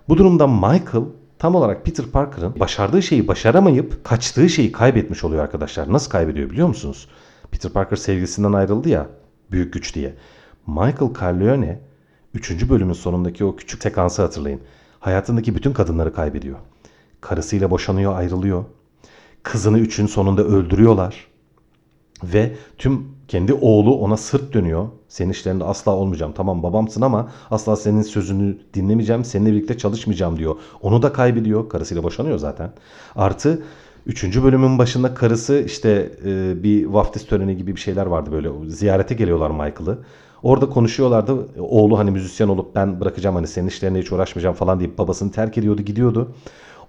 Bu 0.09 0.17
durumda 0.17 0.47
Michael 0.47 1.03
tam 1.39 1.55
olarak 1.55 1.85
Peter 1.85 2.05
Parker'ın 2.05 2.59
başardığı 2.59 3.01
şeyi 3.01 3.27
başaramayıp 3.27 4.03
kaçtığı 4.03 4.49
şeyi 4.49 4.71
kaybetmiş 4.71 5.23
oluyor 5.23 5.43
arkadaşlar. 5.43 5.93
Nasıl 5.93 6.11
kaybediyor 6.11 6.49
biliyor 6.49 6.67
musunuz? 6.67 7.07
Peter 7.51 7.71
Parker 7.71 7.97
sevgilisinden 7.97 8.53
ayrıldı 8.53 8.89
ya 8.89 9.07
büyük 9.51 9.73
güç 9.73 9.95
diye. 9.95 10.13
Michael 10.67 11.13
Corleone 11.19 11.79
3. 12.33 12.69
bölümün 12.69 12.93
sonundaki 12.93 13.45
o 13.45 13.55
küçük 13.55 13.83
sekansı 13.83 14.21
hatırlayın. 14.21 14.61
Hayatındaki 14.99 15.55
bütün 15.55 15.73
kadınları 15.73 16.13
kaybediyor. 16.13 16.57
Karısıyla 17.21 17.71
boşanıyor, 17.71 18.15
ayrılıyor. 18.15 18.65
Kızını 19.43 19.79
üçün 19.79 20.07
sonunda 20.07 20.43
öldürüyorlar. 20.43 21.27
Ve 22.23 22.55
tüm 22.77 23.07
kendi 23.27 23.53
oğlu 23.53 23.95
ona 23.95 24.17
sırt 24.17 24.53
dönüyor. 24.53 24.87
Senin 25.07 25.31
işlerinde 25.31 25.63
asla 25.63 25.91
olmayacağım. 25.91 26.33
Tamam 26.35 26.63
babamsın 26.63 27.01
ama 27.01 27.31
asla 27.51 27.75
senin 27.75 28.01
sözünü 28.01 28.57
dinlemeyeceğim. 28.73 29.25
Seninle 29.25 29.51
birlikte 29.51 29.77
çalışmayacağım 29.77 30.37
diyor. 30.37 30.55
Onu 30.81 31.01
da 31.01 31.13
kaybediyor. 31.13 31.69
Karısıyla 31.69 32.03
boşanıyor 32.03 32.37
zaten. 32.37 32.71
Artı 33.15 33.63
Üçüncü 34.05 34.43
bölümün 34.43 34.77
başında 34.77 35.13
karısı 35.13 35.63
işte 35.65 36.11
e, 36.25 36.63
bir 36.63 36.85
vaftiz 36.85 37.25
töreni 37.25 37.57
gibi 37.57 37.75
bir 37.75 37.79
şeyler 37.79 38.05
vardı 38.05 38.31
böyle. 38.31 38.49
Ziyarete 38.67 39.15
geliyorlar 39.15 39.49
Michael'ı. 39.49 39.99
Orada 40.43 40.69
konuşuyorlardı. 40.69 41.47
Oğlu 41.59 41.97
hani 41.97 42.11
müzisyen 42.11 42.47
olup 42.47 42.75
ben 42.75 43.01
bırakacağım 43.01 43.35
hani 43.35 43.47
senin 43.47 43.67
işlerine 43.67 43.99
hiç 43.99 44.11
uğraşmayacağım 44.11 44.55
falan 44.55 44.79
deyip 44.79 44.97
babasını 44.97 45.31
terk 45.31 45.57
ediyordu 45.57 45.81
gidiyordu. 45.81 46.31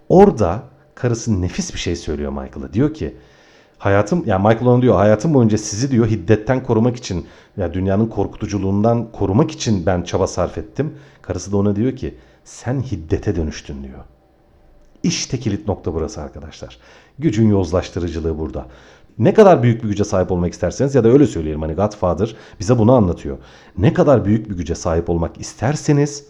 Orada 0.08 0.62
karısı 0.94 1.42
nefis 1.42 1.75
bir 1.75 1.78
şey 1.78 1.96
söylüyor 1.96 2.32
Michael'a. 2.32 2.73
Diyor 2.73 2.94
ki 2.94 3.16
hayatım 3.78 4.23
yani 4.26 4.49
Michael 4.49 4.66
onu 4.66 4.82
diyor 4.82 4.94
hayatım 4.94 5.34
boyunca 5.34 5.58
sizi 5.58 5.90
diyor 5.90 6.06
hiddetten 6.06 6.62
korumak 6.62 6.96
için 6.96 7.16
ya 7.16 7.25
yani 7.56 7.75
dünyanın 7.75 8.06
korkutuculuğundan 8.06 9.12
korumak 9.12 9.50
için 9.50 9.87
ben 9.87 10.02
çaba 10.02 10.26
sarf 10.26 10.58
ettim. 10.58 10.94
Karısı 11.23 11.52
da 11.52 11.56
ona 11.56 11.76
diyor 11.76 11.96
ki 11.96 12.14
sen 12.44 12.82
hiddete 12.82 13.37
dönüştün 13.37 13.84
diyor. 13.84 14.04
İşte 15.02 15.38
kilit 15.38 15.68
nokta 15.68 15.94
burası 15.94 16.20
arkadaşlar. 16.20 16.78
Gücün 17.18 17.49
yozlaştırıcılığı 17.49 18.38
burada. 18.38 18.66
Ne 19.18 19.35
kadar 19.35 19.62
büyük 19.62 19.83
bir 19.83 19.88
güce 19.88 20.04
sahip 20.04 20.33
olmak 20.33 20.52
isterseniz 20.52 20.94
ya 20.94 21.04
da 21.04 21.09
öyle 21.09 21.26
söyleyelim 21.26 21.62
hani 21.62 21.75
Godfather 21.75 22.37
bize 22.61 22.78
bunu 22.78 22.92
anlatıyor. 22.92 23.38
Ne 23.78 23.92
kadar 23.92 24.25
büyük 24.25 24.50
bir 24.50 24.56
güce 24.56 24.75
sahip 24.75 25.11
olmak 25.11 25.40
isterseniz 25.40 26.25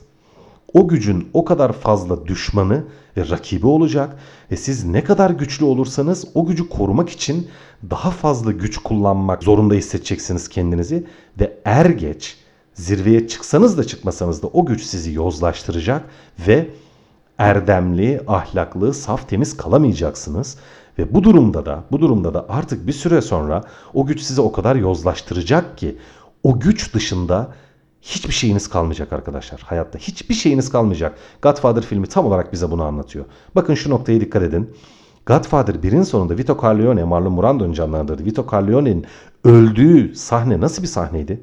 o 0.75 0.89
gücün 0.89 1.29
o 1.33 1.45
kadar 1.45 1.73
fazla 1.73 2.27
düşmanı 2.27 2.85
ve 3.17 3.29
rakibi 3.29 3.67
olacak 3.67 4.17
ve 4.51 4.57
siz 4.57 4.85
ne 4.85 5.05
kadar 5.05 5.31
güçlü 5.31 5.65
olursanız 5.65 6.25
o 6.35 6.47
gücü 6.47 6.69
korumak 6.69 7.11
için 7.11 7.49
daha 7.91 8.11
fazla 8.11 8.53
güç 8.53 8.79
kullanmak 8.79 9.43
zorunda 9.43 9.75
hissedeceksiniz 9.75 10.49
kendinizi 10.49 11.07
ve 11.41 11.59
er 11.65 11.87
geç 11.87 12.37
zirveye 12.75 13.29
çıksanız 13.29 13.79
da 13.79 13.85
çıkmasanız 13.85 14.43
da 14.43 14.47
o 14.47 14.67
güç 14.67 14.83
sizi 14.83 15.13
yozlaştıracak 15.13 16.05
ve 16.47 16.71
erdemli, 17.39 18.21
ahlaklı, 18.27 18.95
saf, 18.95 19.29
temiz 19.29 19.57
kalamayacaksınız 19.57 20.57
Ve 20.99 21.15
bu 21.15 21.25
durumda 21.25 21.67
da 21.67 21.85
bu 21.93 22.01
durumda 22.01 22.35
da 22.35 22.47
artık 22.49 22.87
bir 22.87 22.93
süre 22.93 23.21
sonra 23.21 23.63
o 23.95 24.07
güç 24.07 24.21
sizi 24.21 24.41
o 24.41 24.53
kadar 24.53 24.77
yozlaştıracak 24.77 25.79
ki 25.79 25.99
o 26.43 26.61
güç 26.61 26.95
dışında 26.95 27.53
hiçbir 28.03 28.33
şeyiniz 28.33 28.69
kalmayacak 28.69 29.13
arkadaşlar. 29.13 29.61
Hayatta 29.61 29.99
hiçbir 29.99 30.35
şeyiniz 30.35 30.71
kalmayacak. 30.71 31.19
Godfather 31.43 31.83
filmi 31.83 32.07
tam 32.07 32.27
olarak 32.27 32.53
bize 32.53 32.71
bunu 32.71 32.85
anlatıyor. 32.85 33.25
Bakın 33.55 33.75
şu 33.75 33.91
noktaya 33.91 34.21
dikkat 34.21 34.43
edin. 34.43 34.71
Godfather 35.27 35.75
1'in 35.75 36.03
sonunda 36.03 36.39
Vito 36.39 36.57
Corleone, 36.61 37.05
Marlon 37.05 37.43
Brando'nun 37.43 37.73
canlandırdığı 37.73 38.25
Vito 38.25 38.47
Corleone'nin 38.51 39.05
öldüğü 39.45 40.15
sahne 40.15 40.61
nasıl 40.61 40.83
bir 40.83 40.89
sahneydi? 40.89 41.41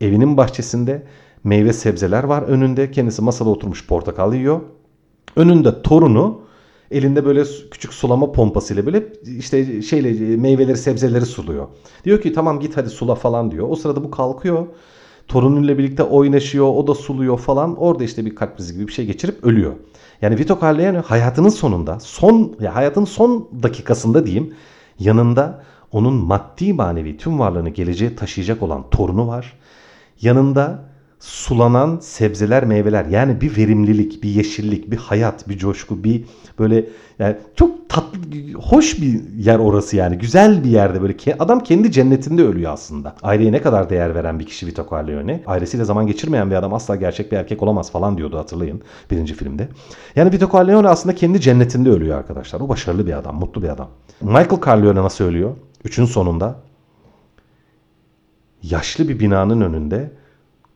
Evinin 0.00 0.36
bahçesinde 0.36 1.06
meyve 1.44 1.72
sebzeler 1.72 2.24
var 2.24 2.42
önünde. 2.42 2.90
Kendisi 2.90 3.22
masada 3.22 3.48
oturmuş 3.48 3.86
portakal 3.86 4.34
yiyor. 4.34 4.60
Önünde 5.36 5.82
torunu 5.82 6.40
elinde 6.90 7.24
böyle 7.24 7.44
küçük 7.70 7.92
sulama 7.92 8.32
pompasıyla 8.32 8.86
böyle 8.86 9.12
işte 9.38 9.82
şeyle 9.82 10.36
meyveleri 10.36 10.76
sebzeleri 10.76 11.26
suluyor. 11.26 11.68
Diyor 12.04 12.20
ki 12.20 12.32
tamam 12.32 12.60
git 12.60 12.76
hadi 12.76 12.90
sula 12.90 13.14
falan 13.14 13.50
diyor. 13.50 13.66
O 13.70 13.76
sırada 13.76 14.04
bu 14.04 14.10
kalkıyor. 14.10 14.66
Torunuyla 15.28 15.78
birlikte 15.78 16.02
oynaşıyor, 16.02 16.66
o 16.66 16.86
da 16.86 16.94
suluyor 16.94 17.38
falan. 17.38 17.76
Orada 17.76 18.04
işte 18.04 18.24
bir 18.26 18.34
kalp 18.34 18.56
krizi 18.56 18.74
gibi 18.74 18.88
bir 18.88 18.92
şey 18.92 19.06
geçirip 19.06 19.44
ölüyor. 19.44 19.72
Yani 20.22 20.38
Vito 20.38 20.60
Corleone 20.60 20.98
hayatının 20.98 21.48
sonunda, 21.48 22.00
son 22.00 22.56
ya 22.60 22.74
hayatın 22.74 23.04
son 23.04 23.48
dakikasında 23.62 24.26
diyeyim, 24.26 24.54
yanında 24.98 25.64
onun 25.92 26.14
maddi 26.14 26.72
manevi 26.72 27.16
tüm 27.16 27.38
varlığını 27.38 27.68
geleceğe 27.68 28.16
taşıyacak 28.16 28.62
olan 28.62 28.90
torunu 28.90 29.28
var. 29.28 29.58
Yanında 30.20 30.84
sulanan 31.24 31.98
sebzeler, 32.02 32.64
meyveler 32.64 33.04
yani 33.04 33.40
bir 33.40 33.56
verimlilik, 33.56 34.22
bir 34.22 34.28
yeşillik, 34.28 34.90
bir 34.90 34.96
hayat, 34.96 35.48
bir 35.48 35.58
coşku, 35.58 36.04
bir 36.04 36.24
böyle 36.58 36.86
yani 37.18 37.36
çok 37.56 37.88
tatlı, 37.88 38.18
hoş 38.54 39.00
bir 39.00 39.20
yer 39.38 39.58
orası 39.58 39.96
yani. 39.96 40.18
Güzel 40.18 40.64
bir 40.64 40.68
yerde 40.68 41.02
böyle 41.02 41.14
adam 41.38 41.60
kendi 41.60 41.92
cennetinde 41.92 42.44
ölüyor 42.44 42.72
aslında. 42.72 43.16
Aileye 43.22 43.52
ne 43.52 43.62
kadar 43.62 43.90
değer 43.90 44.14
veren 44.14 44.38
bir 44.38 44.46
kişi 44.46 44.66
Vito 44.66 44.86
Corleone. 44.88 45.42
Ailesiyle 45.46 45.84
zaman 45.84 46.06
geçirmeyen 46.06 46.50
bir 46.50 46.56
adam 46.56 46.74
asla 46.74 46.96
gerçek 46.96 47.32
bir 47.32 47.36
erkek 47.36 47.62
olamaz 47.62 47.92
falan 47.92 48.18
diyordu 48.18 48.38
hatırlayın 48.38 48.82
birinci 49.10 49.34
filmde. 49.34 49.68
Yani 50.16 50.32
Vito 50.32 50.48
Corleone 50.48 50.88
aslında 50.88 51.14
kendi 51.14 51.40
cennetinde 51.40 51.90
ölüyor 51.90 52.18
arkadaşlar. 52.18 52.60
O 52.60 52.68
başarılı 52.68 53.06
bir 53.06 53.18
adam, 53.18 53.36
mutlu 53.36 53.62
bir 53.62 53.68
adam. 53.68 53.88
Michael 54.20 54.60
Corleone 54.60 55.02
nasıl 55.02 55.24
ölüyor? 55.24 55.56
Üçün 55.84 56.04
sonunda 56.04 56.56
yaşlı 58.62 59.08
bir 59.08 59.20
binanın 59.20 59.60
önünde 59.60 60.10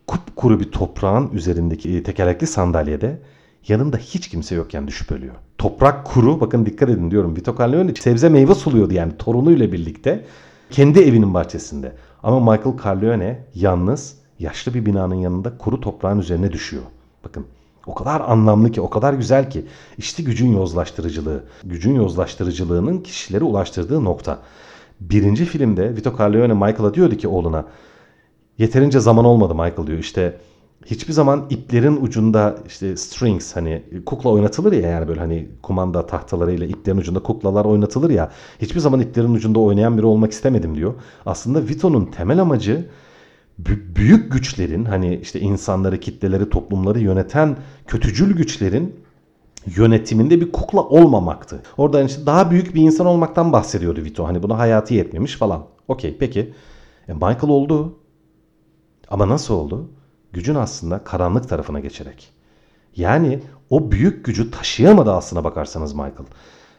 kupkuru 0.09 0.61
bir 0.61 0.73
toprağın 0.73 1.31
üzerindeki 1.33 2.03
tekerlekli 2.03 2.47
sandalyede 2.47 3.21
yanında 3.69 3.97
hiç 3.97 4.29
kimse 4.29 4.55
yokken 4.55 4.89
düşüp 4.89 5.13
ölüyor. 5.13 5.35
Toprak 5.59 6.07
kuru 6.07 6.41
bakın 6.41 6.67
dikkat 6.67 6.89
edin 6.89 7.11
diyorum. 7.11 7.37
Vito 7.37 7.57
Corleone 7.57 7.95
sebze 7.95 8.29
meyve 8.29 8.55
suluyordu 8.55 8.95
yani 8.95 9.13
torunuyla 9.19 9.73
birlikte 9.73 10.25
kendi 10.71 11.01
evinin 11.01 11.35
bahçesinde. 11.35 11.93
Ama 12.23 12.41
Michael 12.41 12.77
Corleone 12.83 13.45
yalnız 13.55 14.15
yaşlı 14.39 14.75
bir 14.75 14.87
binanın 14.87 15.15
yanında 15.15 15.59
kuru 15.59 15.81
toprağın 15.81 16.19
üzerine 16.19 16.53
düşüyor. 16.53 16.83
Bakın 17.25 17.47
o 17.87 17.95
kadar 17.95 18.21
anlamlı 18.21 18.73
ki, 18.73 18.81
o 18.81 18.91
kadar 18.91 19.15
güzel 19.15 19.51
ki. 19.51 19.65
İşte 19.99 20.23
gücün 20.23 20.53
yozlaştırıcılığı. 20.53 21.45
Gücün 21.65 21.95
yozlaştırıcılığının 21.95 22.99
kişileri 22.99 23.45
ulaştırdığı 23.45 24.05
nokta. 24.05 24.39
Birinci 25.01 25.45
filmde 25.45 25.97
Vito 25.97 26.17
Corleone 26.17 26.53
Michael'a 26.53 26.95
diyordu 26.95 27.17
ki 27.17 27.29
oğluna 27.29 27.65
yeterince 28.59 29.01
zaman 29.01 29.25
olmadı 29.25 29.55
Michael 29.55 29.87
diyor. 29.87 29.99
İşte 29.99 30.39
hiçbir 30.87 31.13
zaman 31.13 31.47
iplerin 31.51 31.97
ucunda 31.97 32.57
işte 32.67 32.97
strings 32.97 33.57
hani 33.57 33.83
kukla 34.07 34.31
oynatılır 34.31 34.73
ya 34.73 34.89
yani 34.89 35.09
böyle 35.09 35.21
hani 35.21 35.49
kumanda 35.63 36.07
tahtalarıyla 36.07 36.67
iplerin 36.67 36.99
ucunda 36.99 37.23
kuklalar 37.23 37.65
oynatılır 37.65 38.11
ya. 38.11 38.31
Hiçbir 38.63 38.81
zaman 38.81 39.01
iplerin 39.01 39.35
ucunda 39.35 39.59
oynayan 39.61 39.99
biri 39.99 40.07
olmak 40.07 40.33
istemedim 40.33 40.75
diyor. 40.77 40.95
Aslında 41.27 41.69
Vito'nun 41.69 42.07
temel 42.07 42.41
amacı 42.41 42.89
büyük 43.97 44.33
güçlerin 44.33 44.85
hani 44.85 45.17
işte 45.17 45.41
insanları, 45.41 46.01
kitleleri, 46.01 46.51
toplumları 46.51 46.99
yöneten 47.01 47.57
kötücül 47.87 48.37
güçlerin 48.37 48.95
yönetiminde 49.77 50.41
bir 50.41 50.53
kukla 50.53 50.83
olmamaktı. 50.83 51.63
Orada 51.77 52.03
işte 52.03 52.27
daha 52.27 52.51
büyük 52.51 52.75
bir 52.75 52.83
insan 52.83 53.07
olmaktan 53.07 53.53
bahsediyordu 53.53 54.01
Vito. 54.01 54.27
Hani 54.27 54.43
buna 54.43 54.59
hayatı 54.59 54.95
yetmemiş 54.95 55.37
falan. 55.37 55.67
Okey 55.89 56.17
peki. 56.19 56.53
E 57.09 57.13
Michael 57.13 57.49
oldu. 57.49 57.99
Ama 59.11 59.29
nasıl 59.29 59.55
oldu? 59.55 59.89
Gücün 60.33 60.55
aslında 60.55 61.05
karanlık 61.05 61.49
tarafına 61.49 61.81
geçerek. 61.81 62.33
Yani 62.97 63.41
o 63.71 63.93
büyük 63.93 64.25
gücü 64.25 64.51
taşıyamadı 64.51 65.13
aslına 65.13 65.45
bakarsanız 65.45 65.93
Michael. 65.93 66.27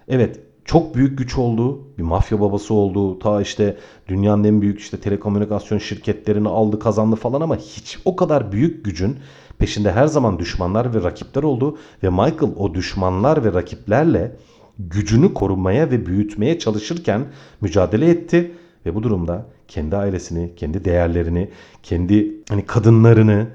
Evet 0.08 0.40
çok 0.66 0.96
büyük 0.96 1.18
güç 1.18 1.38
oldu. 1.38 1.82
Bir 1.98 2.04
mafya 2.04 2.42
babası 2.42 2.74
oldu. 2.74 3.20
Ta 3.20 3.42
işte 3.42 3.78
dünyanın 4.08 4.44
en 4.44 4.62
büyük 4.62 4.80
işte 4.80 5.00
telekomünikasyon 5.00 5.78
şirketlerini 5.78 6.50
aldı 6.50 6.80
kazandı 6.80 7.16
falan 7.16 7.42
ama 7.42 7.56
hiç 7.56 8.00
o 8.06 8.16
kadar 8.16 8.52
büyük 8.52 8.86
gücün 8.86 9.18
peşinde 9.58 9.92
her 9.92 10.08
zaman 10.08 10.40
düşmanlar 10.40 10.94
ve 10.94 11.04
rakipler 11.04 11.44
oldu. 11.44 11.78
Ve 12.04 12.10
Michael 12.10 12.54
o 12.58 12.74
düşmanlar 12.74 13.44
ve 13.44 13.54
rakiplerle 13.54 14.36
gücünü 14.80 15.34
korumaya 15.34 15.92
ve 15.92 16.06
büyütmeye 16.06 16.60
çalışırken 16.60 17.26
mücadele 17.62 18.10
etti. 18.10 18.52
Ve 18.86 18.96
bu 18.96 19.04
durumda 19.04 19.46
kendi 19.70 19.96
ailesini, 19.96 20.56
kendi 20.56 20.86
değerlerini, 20.86 21.50
kendi 21.84 22.32
hani 22.50 22.66
kadınlarını 22.66 23.48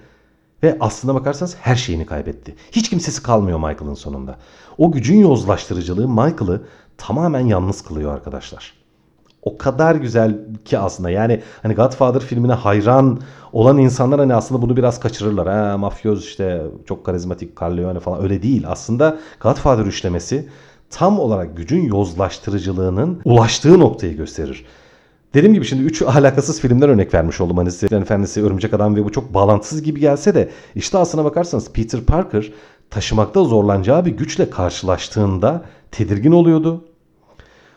ve 0.63 0.77
aslına 0.81 1.15
bakarsanız 1.15 1.57
her 1.61 1.77
şeyini 1.77 2.07
kaybetti. 2.07 2.55
Hiç 2.73 2.91
kimsesi 2.91 3.23
kalmıyor 3.23 3.59
Michael'ın 3.59 3.95
sonunda. 3.95 4.37
O 4.79 4.93
gücün 4.93 5.19
yozlaştırıcılığı 5.19 6.09
Michael'ı 6.09 6.63
tamamen 6.99 7.47
yalnız 7.47 7.83
kılıyor 7.83 8.15
arkadaşlar. 8.15 8.73
O 9.43 9.59
kadar 9.59 9.95
güzel 9.95 10.39
ki 10.65 10.79
aslında 10.79 11.11
yani 11.11 11.43
hani 11.63 11.75
Godfather 11.75 12.21
filmine 12.21 12.53
hayran 12.53 13.21
olan 13.53 13.79
insanlar 13.79 14.21
hani 14.21 14.35
aslında 14.35 14.63
bunu 14.63 14.77
biraz 14.77 15.01
kaçırırlar. 15.01 15.49
Ha 15.49 15.79
mafyoz 15.79 16.25
işte 16.25 16.63
çok 16.87 17.07
karizmatik 17.07 17.57
Corleone 17.57 18.01
falan 18.01 18.23
öyle 18.23 18.43
değil. 18.43 18.65
Aslında 18.69 19.19
Godfather 19.41 19.85
üçlemesi 19.85 20.49
tam 20.91 21.21
olarak 21.21 21.57
gücün 21.57 21.85
yozlaştırıcılığının 21.85 23.21
ulaştığı 23.25 23.81
noktayı 23.81 24.17
gösterir. 24.17 24.67
Dediğim 25.35 25.55
gibi 25.55 25.65
şimdi 25.65 25.83
üç 25.83 26.03
alakasız 26.03 26.61
filmler 26.61 26.89
örnek 26.89 27.15
vermiş 27.15 27.41
oldum. 27.41 27.57
Hani 27.57 27.73
Sizlerin 27.73 28.03
Efendisi, 28.03 28.43
Örümcek 28.43 28.75
Adam 28.75 28.97
ve 28.97 29.05
bu 29.05 29.13
çok 29.13 29.35
bağlantısız 29.35 29.83
gibi 29.83 30.01
gelse 30.01 30.35
de 30.35 30.51
işte 30.75 30.99
aslına 30.99 31.25
bakarsanız 31.25 31.73
Peter 31.73 32.01
Parker 32.01 32.53
taşımakta 32.91 33.45
zorlanacağı 33.45 34.05
bir 34.05 34.11
güçle 34.11 34.51
karşılaştığında 34.51 35.65
tedirgin 35.91 36.33
oluyordu. 36.33 36.85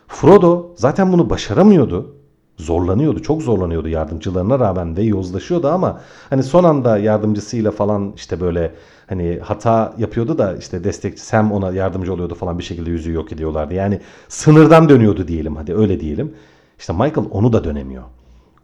Frodo 0.08 0.72
zaten 0.76 1.12
bunu 1.12 1.30
başaramıyordu. 1.30 2.14
Zorlanıyordu, 2.56 3.22
çok 3.22 3.42
zorlanıyordu 3.42 3.88
yardımcılarına 3.88 4.58
rağmen 4.58 4.96
ve 4.96 5.02
yozlaşıyordu 5.02 5.68
ama 5.68 6.00
hani 6.30 6.42
son 6.42 6.64
anda 6.64 6.98
yardımcısıyla 6.98 7.70
falan 7.70 8.12
işte 8.16 8.40
böyle 8.40 8.74
hani 9.06 9.38
hata 9.42 9.94
yapıyordu 9.98 10.38
da 10.38 10.56
işte 10.56 10.84
destekçi 10.84 11.22
Sam 11.22 11.52
ona 11.52 11.72
yardımcı 11.72 12.12
oluyordu 12.12 12.34
falan 12.34 12.58
bir 12.58 12.64
şekilde 12.64 12.90
yüzüğü 12.90 13.12
yok 13.12 13.32
ediyorlardı. 13.32 13.74
Yani 13.74 14.00
sınırdan 14.28 14.88
dönüyordu 14.88 15.28
diyelim 15.28 15.56
hadi 15.56 15.74
öyle 15.74 16.00
diyelim. 16.00 16.34
İşte 16.78 16.92
Michael 16.92 17.28
onu 17.30 17.52
da 17.52 17.64
dönemiyor. 17.64 18.04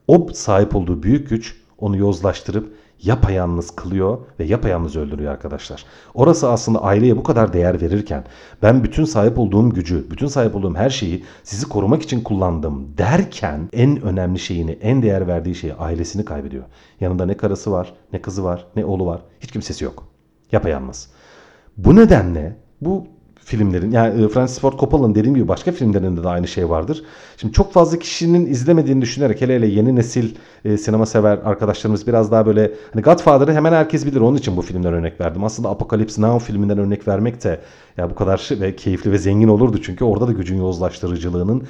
O 0.09 0.29
sahip 0.33 0.77
olduğu 0.77 1.03
büyük 1.03 1.29
güç 1.31 1.57
onu 1.79 1.97
yozlaştırıp 1.97 2.75
yapayalnız 3.03 3.71
kılıyor 3.71 4.19
ve 4.41 4.45
yapayalnız 4.45 4.97
öldürüyor 4.97 5.33
arkadaşlar. 5.33 5.85
Orası 6.15 6.51
aslında 6.51 6.83
aileye 6.83 7.17
bu 7.17 7.23
kadar 7.23 7.53
değer 7.53 7.81
verirken 7.81 8.25
ben 8.63 8.85
bütün 8.85 9.05
sahip 9.05 9.39
olduğum 9.39 9.71
gücü, 9.71 10.11
bütün 10.11 10.27
sahip 10.27 10.57
olduğum 10.57 10.75
her 10.75 10.91
şeyi 10.91 11.25
sizi 11.43 11.69
korumak 11.69 12.03
için 12.03 12.21
kullandım 12.21 12.99
derken 12.99 13.69
en 13.73 14.03
önemli 14.03 14.39
şeyini, 14.39 14.71
en 14.71 15.03
değer 15.03 15.27
verdiği 15.27 15.55
şeyi 15.55 15.75
ailesini 15.75 16.25
kaybediyor. 16.25 16.65
Yanında 17.01 17.27
ne 17.27 17.37
karısı 17.37 17.73
var, 17.73 17.95
ne 18.13 18.23
kızı 18.23 18.45
var, 18.45 18.67
ne 18.77 18.85
oğlu 18.85 19.07
var. 19.07 19.21
Hiç 19.41 19.51
kimsesi 19.51 19.85
yok. 19.85 20.07
Yapayalnız. 20.53 21.09
Bu 21.77 21.97
nedenle 21.97 22.57
bu 22.81 23.07
filmlerin 23.45 23.91
yani 23.91 24.25
e, 24.25 24.29
Francis 24.29 24.61
Ford 24.61 24.79
Coppola'nın 24.79 25.15
dediğim 25.15 25.35
gibi 25.35 25.49
başka 25.49 25.73
filmlerinde 25.73 26.23
de 26.23 26.29
aynı 26.29 26.49
şey 26.49 26.71
vardır. 26.71 27.03
Şimdi 27.37 27.53
çok 27.53 27.73
fazla 27.73 27.99
kişinin 27.99 28.47
izlemediğini 28.47 29.03
düşünerek 29.03 29.41
hele 29.41 29.57
hele 29.57 29.67
yeni 29.67 29.97
nesil 29.97 30.35
e, 30.65 30.79
sinema 30.79 31.07
sever 31.07 31.39
arkadaşlarımız 31.45 32.07
biraz 32.07 32.33
daha 32.33 32.47
böyle 32.47 32.73
hani 32.93 33.03
Godfather'ı 33.03 33.53
hemen 33.53 33.73
herkes 33.73 34.07
bilir 34.07 34.21
onun 34.21 34.37
için 34.37 34.57
bu 34.57 34.63
filmden 34.63 34.93
örnek 34.93 35.21
verdim. 35.21 35.45
Aslında 35.45 35.69
Apocalypse 35.69 36.23
Now 36.23 36.47
filminden 36.47 36.79
örnek 36.79 37.09
vermek 37.09 37.45
de 37.45 37.61
ya 37.97 38.11
bu 38.11 38.15
kadar 38.15 38.49
ve 38.51 38.77
keyifli 38.77 39.13
ve 39.13 39.19
zengin 39.19 39.49
olurdu 39.49 39.81
çünkü 39.83 40.05
orada 40.05 40.29
da 40.29 40.33
gücün 40.33 40.59
yozlaştırıcılığının 40.59 41.63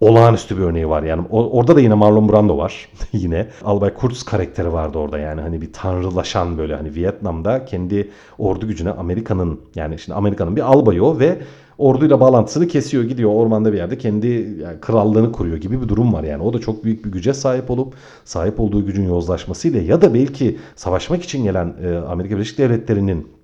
olağanüstü 0.00 0.56
bir 0.56 0.62
örneği 0.62 0.88
var. 0.88 1.02
Yani 1.02 1.26
orada 1.30 1.76
da 1.76 1.80
yine 1.80 1.94
Marlon 1.94 2.32
Brando 2.32 2.58
var. 2.58 2.88
yine 3.12 3.46
Albay 3.64 3.94
Kurtz 3.94 4.22
karakteri 4.22 4.72
vardı 4.72 4.98
orada 4.98 5.18
yani 5.18 5.40
hani 5.40 5.60
bir 5.60 5.72
tanrılaşan 5.72 6.58
böyle 6.58 6.76
hani 6.76 6.94
Vietnam'da 6.94 7.64
kendi 7.64 8.10
ordu 8.38 8.68
gücüne 8.68 8.90
Amerika'nın 8.90 9.60
yani 9.74 9.98
şimdi 9.98 10.16
Amerika'nın 10.16 10.56
bir 10.56 10.60
albayı 10.60 11.04
o 11.04 11.18
ve 11.18 11.38
orduyla 11.78 12.20
bağlantısını 12.20 12.68
kesiyor 12.68 13.04
gidiyor 13.04 13.30
ormanda 13.30 13.72
bir 13.72 13.78
yerde 13.78 13.98
kendi 13.98 14.26
yani 14.62 14.80
krallığını 14.80 15.32
kuruyor 15.32 15.56
gibi 15.56 15.82
bir 15.82 15.88
durum 15.88 16.12
var 16.12 16.24
yani. 16.24 16.42
O 16.42 16.52
da 16.52 16.58
çok 16.58 16.84
büyük 16.84 17.04
bir 17.04 17.12
güce 17.12 17.34
sahip 17.34 17.70
olup 17.70 17.94
sahip 18.24 18.60
olduğu 18.60 18.86
gücün 18.86 19.08
yozlaşmasıyla 19.08 19.80
ya 19.80 20.02
da 20.02 20.14
belki 20.14 20.58
savaşmak 20.76 21.22
için 21.22 21.44
gelen 21.44 21.74
e, 21.82 21.96
Amerika 21.96 22.34
Birleşik 22.34 22.58
Devletleri'nin 22.58 23.35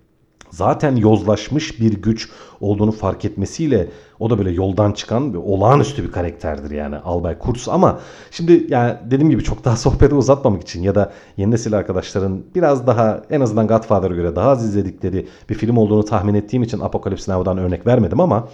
zaten 0.52 0.96
yozlaşmış 0.96 1.80
bir 1.80 1.92
güç 1.92 2.28
olduğunu 2.60 2.92
fark 2.92 3.24
etmesiyle 3.24 3.88
o 4.20 4.30
da 4.30 4.38
böyle 4.38 4.50
yoldan 4.50 4.92
çıkan 4.92 5.32
bir 5.32 5.38
olağanüstü 5.38 6.02
bir 6.04 6.12
karakterdir 6.12 6.70
yani 6.70 6.96
Albay 6.96 7.38
Kurtz 7.38 7.68
ama 7.68 8.00
şimdi 8.30 8.66
yani 8.68 8.94
dediğim 9.10 9.30
gibi 9.30 9.44
çok 9.44 9.64
daha 9.64 9.76
sohbeti 9.86 10.14
uzatmamak 10.14 10.62
için 10.62 10.82
ya 10.82 10.94
da 10.94 11.12
yeni 11.36 11.50
nesil 11.50 11.74
arkadaşların 11.74 12.42
biraz 12.54 12.86
daha 12.86 13.22
en 13.30 13.40
azından 13.40 13.66
Godfather'a 13.66 14.14
göre 14.14 14.36
daha 14.36 14.50
az 14.50 14.64
izledikleri 14.64 15.26
bir 15.50 15.54
film 15.54 15.76
olduğunu 15.76 16.04
tahmin 16.04 16.34
ettiğim 16.34 16.62
için 16.62 16.80
Apocalypse 16.80 17.32
Now'dan 17.32 17.58
örnek 17.58 17.86
vermedim 17.86 18.20
ama 18.20 18.48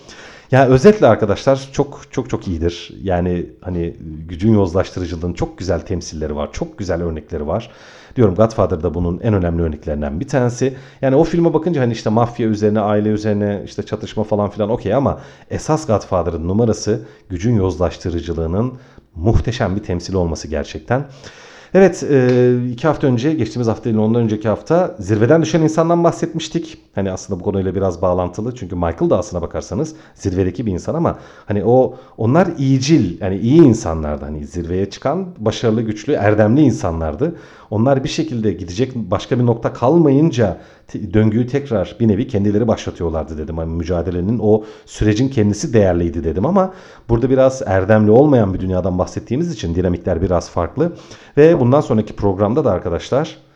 ya 0.51 0.67
özetle 0.67 1.07
arkadaşlar 1.07 1.69
çok 1.73 2.01
çok 2.11 2.31
çok 2.31 2.49
iyidir. 2.49 2.95
Yani 3.03 3.47
hani 3.61 3.97
gücün 4.29 4.53
yozlaştırıcılığının 4.53 5.33
çok 5.33 5.59
güzel 5.59 5.81
temsilleri 5.81 6.37
var. 6.37 6.49
Çok 6.53 6.79
güzel 6.79 7.03
örnekleri 7.03 7.47
var. 7.47 7.71
Diyorum 8.17 8.35
Godfather 8.35 8.83
da 8.83 8.95
bunun 8.95 9.21
en 9.21 9.35
önemli 9.35 9.63
örneklerinden 9.63 10.21
bir 10.21 10.29
tanesi. 10.29 10.75
Yani 11.03 11.17
o 11.17 11.25
filme 11.25 11.55
bakınca 11.55 11.81
hani 11.81 11.93
işte 11.93 12.11
mafya 12.11 12.49
üzerine, 12.49 12.81
aile 12.81 13.09
üzerine 13.09 13.63
işte 13.65 13.83
çatışma 13.83 14.25
falan 14.25 14.51
filan 14.51 14.71
okey 14.71 14.95
ama 14.95 15.21
esas 15.51 15.87
Godfather'ın 15.87 16.49
numarası 16.49 17.03
gücün 17.29 17.57
yozlaştırıcılığının 17.57 18.73
muhteşem 19.15 19.77
bir 19.77 19.83
temsili 19.83 20.17
olması 20.17 20.49
gerçekten. 20.49 21.05
Evet 21.75 22.03
iki 22.73 22.87
hafta 22.87 23.07
önce 23.07 23.35
geçtiğimiz 23.35 23.69
hafta 23.69 23.91
ile 23.91 23.99
ondan 23.99 24.23
önceki 24.23 24.49
hafta 24.49 24.97
zirveden 24.99 25.43
düşen 25.43 25.63
insandan 25.63 26.05
bahsetmiştik. 26.05 26.79
Hani 26.99 27.13
aslında 27.13 27.41
bu 27.41 27.45
konuyla 27.45 27.75
biraz 27.75 28.03
bağlantılı 28.03 28.55
çünkü 28.55 28.75
Michael 28.75 29.11
da 29.11 29.19
aslına 29.19 29.43
bakarsanız 29.43 29.95
zirvedeki 30.15 30.67
bir 30.67 30.73
insan 30.73 30.95
ama 30.95 31.19
hani 31.47 31.65
o 31.65 31.95
onlar 32.17 32.49
iyicil 32.59 33.21
yani 33.21 33.37
iyi 33.39 33.63
insanlardı. 33.63 34.25
Hani 34.25 34.47
zirveye 34.47 34.91
çıkan 34.91 35.27
başarılı 35.39 35.83
güçlü 35.83 36.13
erdemli 36.13 36.61
insanlardı. 36.61 37.37
Onlar 37.71 38.05
bir 38.05 38.09
şekilde 38.09 38.53
gidecek 38.53 38.95
başka 38.95 39.39
bir 39.39 39.47
nokta 39.47 39.73
kalmayınca 39.73 40.59
döngüyü 41.13 41.47
tekrar 41.47 41.97
bir 42.01 42.09
nevi 42.09 42.29
kendileri 42.29 42.69
başlatıyorlardı 42.69 43.39
dedim. 43.39 43.59
Hani 43.59 43.75
mücadelenin 43.75 44.39
o 44.43 44.65
sürecin 44.87 45.29
kendisi 45.29 45.73
değerliydi 45.73 46.25
dedim 46.25 46.47
ama 46.47 46.75
burada 47.09 47.31
biraz 47.31 47.63
erdemli 47.67 48.11
olmayan 48.11 48.55
bir 48.55 48.61
dünyadan 48.61 48.99
bahsettiğimiz 48.99 49.53
için 49.53 49.75
dinamikler 49.75 50.23
biraz 50.23 50.51
farklı. 50.51 50.93
Ve 51.37 51.61
bundan 51.61 51.81
sonraki 51.81 52.17
programda 52.17 52.65
da 52.65 52.71
arkadaşlar 52.71 53.48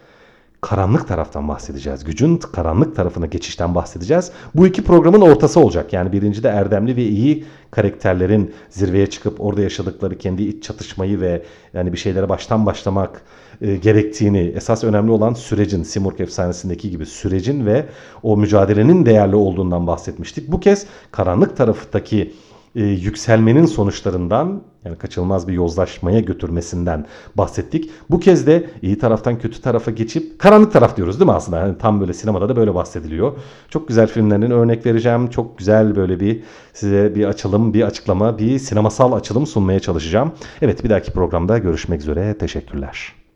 karanlık 0.62 1.08
taraftan 1.08 1.48
bahsedeceğiz. 1.48 2.04
Gücün 2.04 2.36
karanlık 2.36 2.96
tarafına 2.96 3.26
geçişten 3.26 3.74
bahsedeceğiz. 3.74 4.30
Bu 4.54 4.66
iki 4.66 4.84
programın 4.84 5.20
ortası 5.20 5.60
olacak. 5.60 5.92
Yani 5.92 6.12
birincide 6.12 6.48
erdemli 6.48 6.96
ve 6.96 7.02
iyi 7.02 7.44
karakterlerin 7.70 8.54
zirveye 8.70 9.06
çıkıp 9.06 9.40
orada 9.40 9.62
yaşadıkları 9.62 10.18
kendi 10.18 10.42
iç 10.42 10.62
çatışmayı 10.64 11.20
ve 11.20 11.42
yani 11.74 11.92
bir 11.92 11.98
şeylere 11.98 12.28
baştan 12.28 12.66
başlamak 12.66 13.22
e, 13.60 13.76
gerektiğini, 13.76 14.52
esas 14.56 14.84
önemli 14.84 15.10
olan 15.10 15.34
sürecin, 15.34 15.82
Simurg 15.82 16.20
efsanesindeki 16.20 16.90
gibi 16.90 17.06
sürecin 17.06 17.66
ve 17.66 17.86
o 18.22 18.36
mücadelenin 18.36 19.06
değerli 19.06 19.36
olduğundan 19.36 19.86
bahsetmiştik. 19.86 20.52
Bu 20.52 20.60
kez 20.60 20.86
karanlık 21.10 21.56
taraftaki 21.56 22.32
e, 22.74 22.82
yükselmenin 22.84 23.66
sonuçlarından 23.66 24.62
yani 24.84 24.98
kaçınılmaz 24.98 25.48
bir 25.48 25.52
yozlaşmaya 25.52 26.20
götürmesinden 26.20 27.06
bahsettik. 27.34 27.90
Bu 28.10 28.20
kez 28.20 28.46
de 28.46 28.70
iyi 28.82 28.98
taraftan 28.98 29.38
kötü 29.38 29.60
tarafa 29.60 29.90
geçip 29.90 30.38
karanlık 30.38 30.72
taraf 30.72 30.96
diyoruz 30.96 31.20
değil 31.20 31.30
mi 31.30 31.36
aslında? 31.36 31.58
Yani 31.58 31.78
tam 31.78 32.00
böyle 32.00 32.12
sinemada 32.12 32.48
da 32.48 32.56
böyle 32.56 32.74
bahsediliyor. 32.74 33.32
Çok 33.68 33.88
güzel 33.88 34.06
filmlerin 34.06 34.50
örnek 34.50 34.86
vereceğim. 34.86 35.30
Çok 35.30 35.58
güzel 35.58 35.96
böyle 35.96 36.20
bir 36.20 36.42
size 36.72 37.14
bir 37.14 37.24
açılım, 37.24 37.74
bir 37.74 37.82
açıklama, 37.82 38.38
bir 38.38 38.58
sinemasal 38.58 39.12
açılım 39.12 39.46
sunmaya 39.46 39.80
çalışacağım. 39.80 40.32
Evet 40.62 40.84
bir 40.84 40.90
dahaki 40.90 41.12
programda 41.12 41.58
görüşmek 41.58 42.00
üzere. 42.00 42.38
Teşekkürler. 42.38 43.21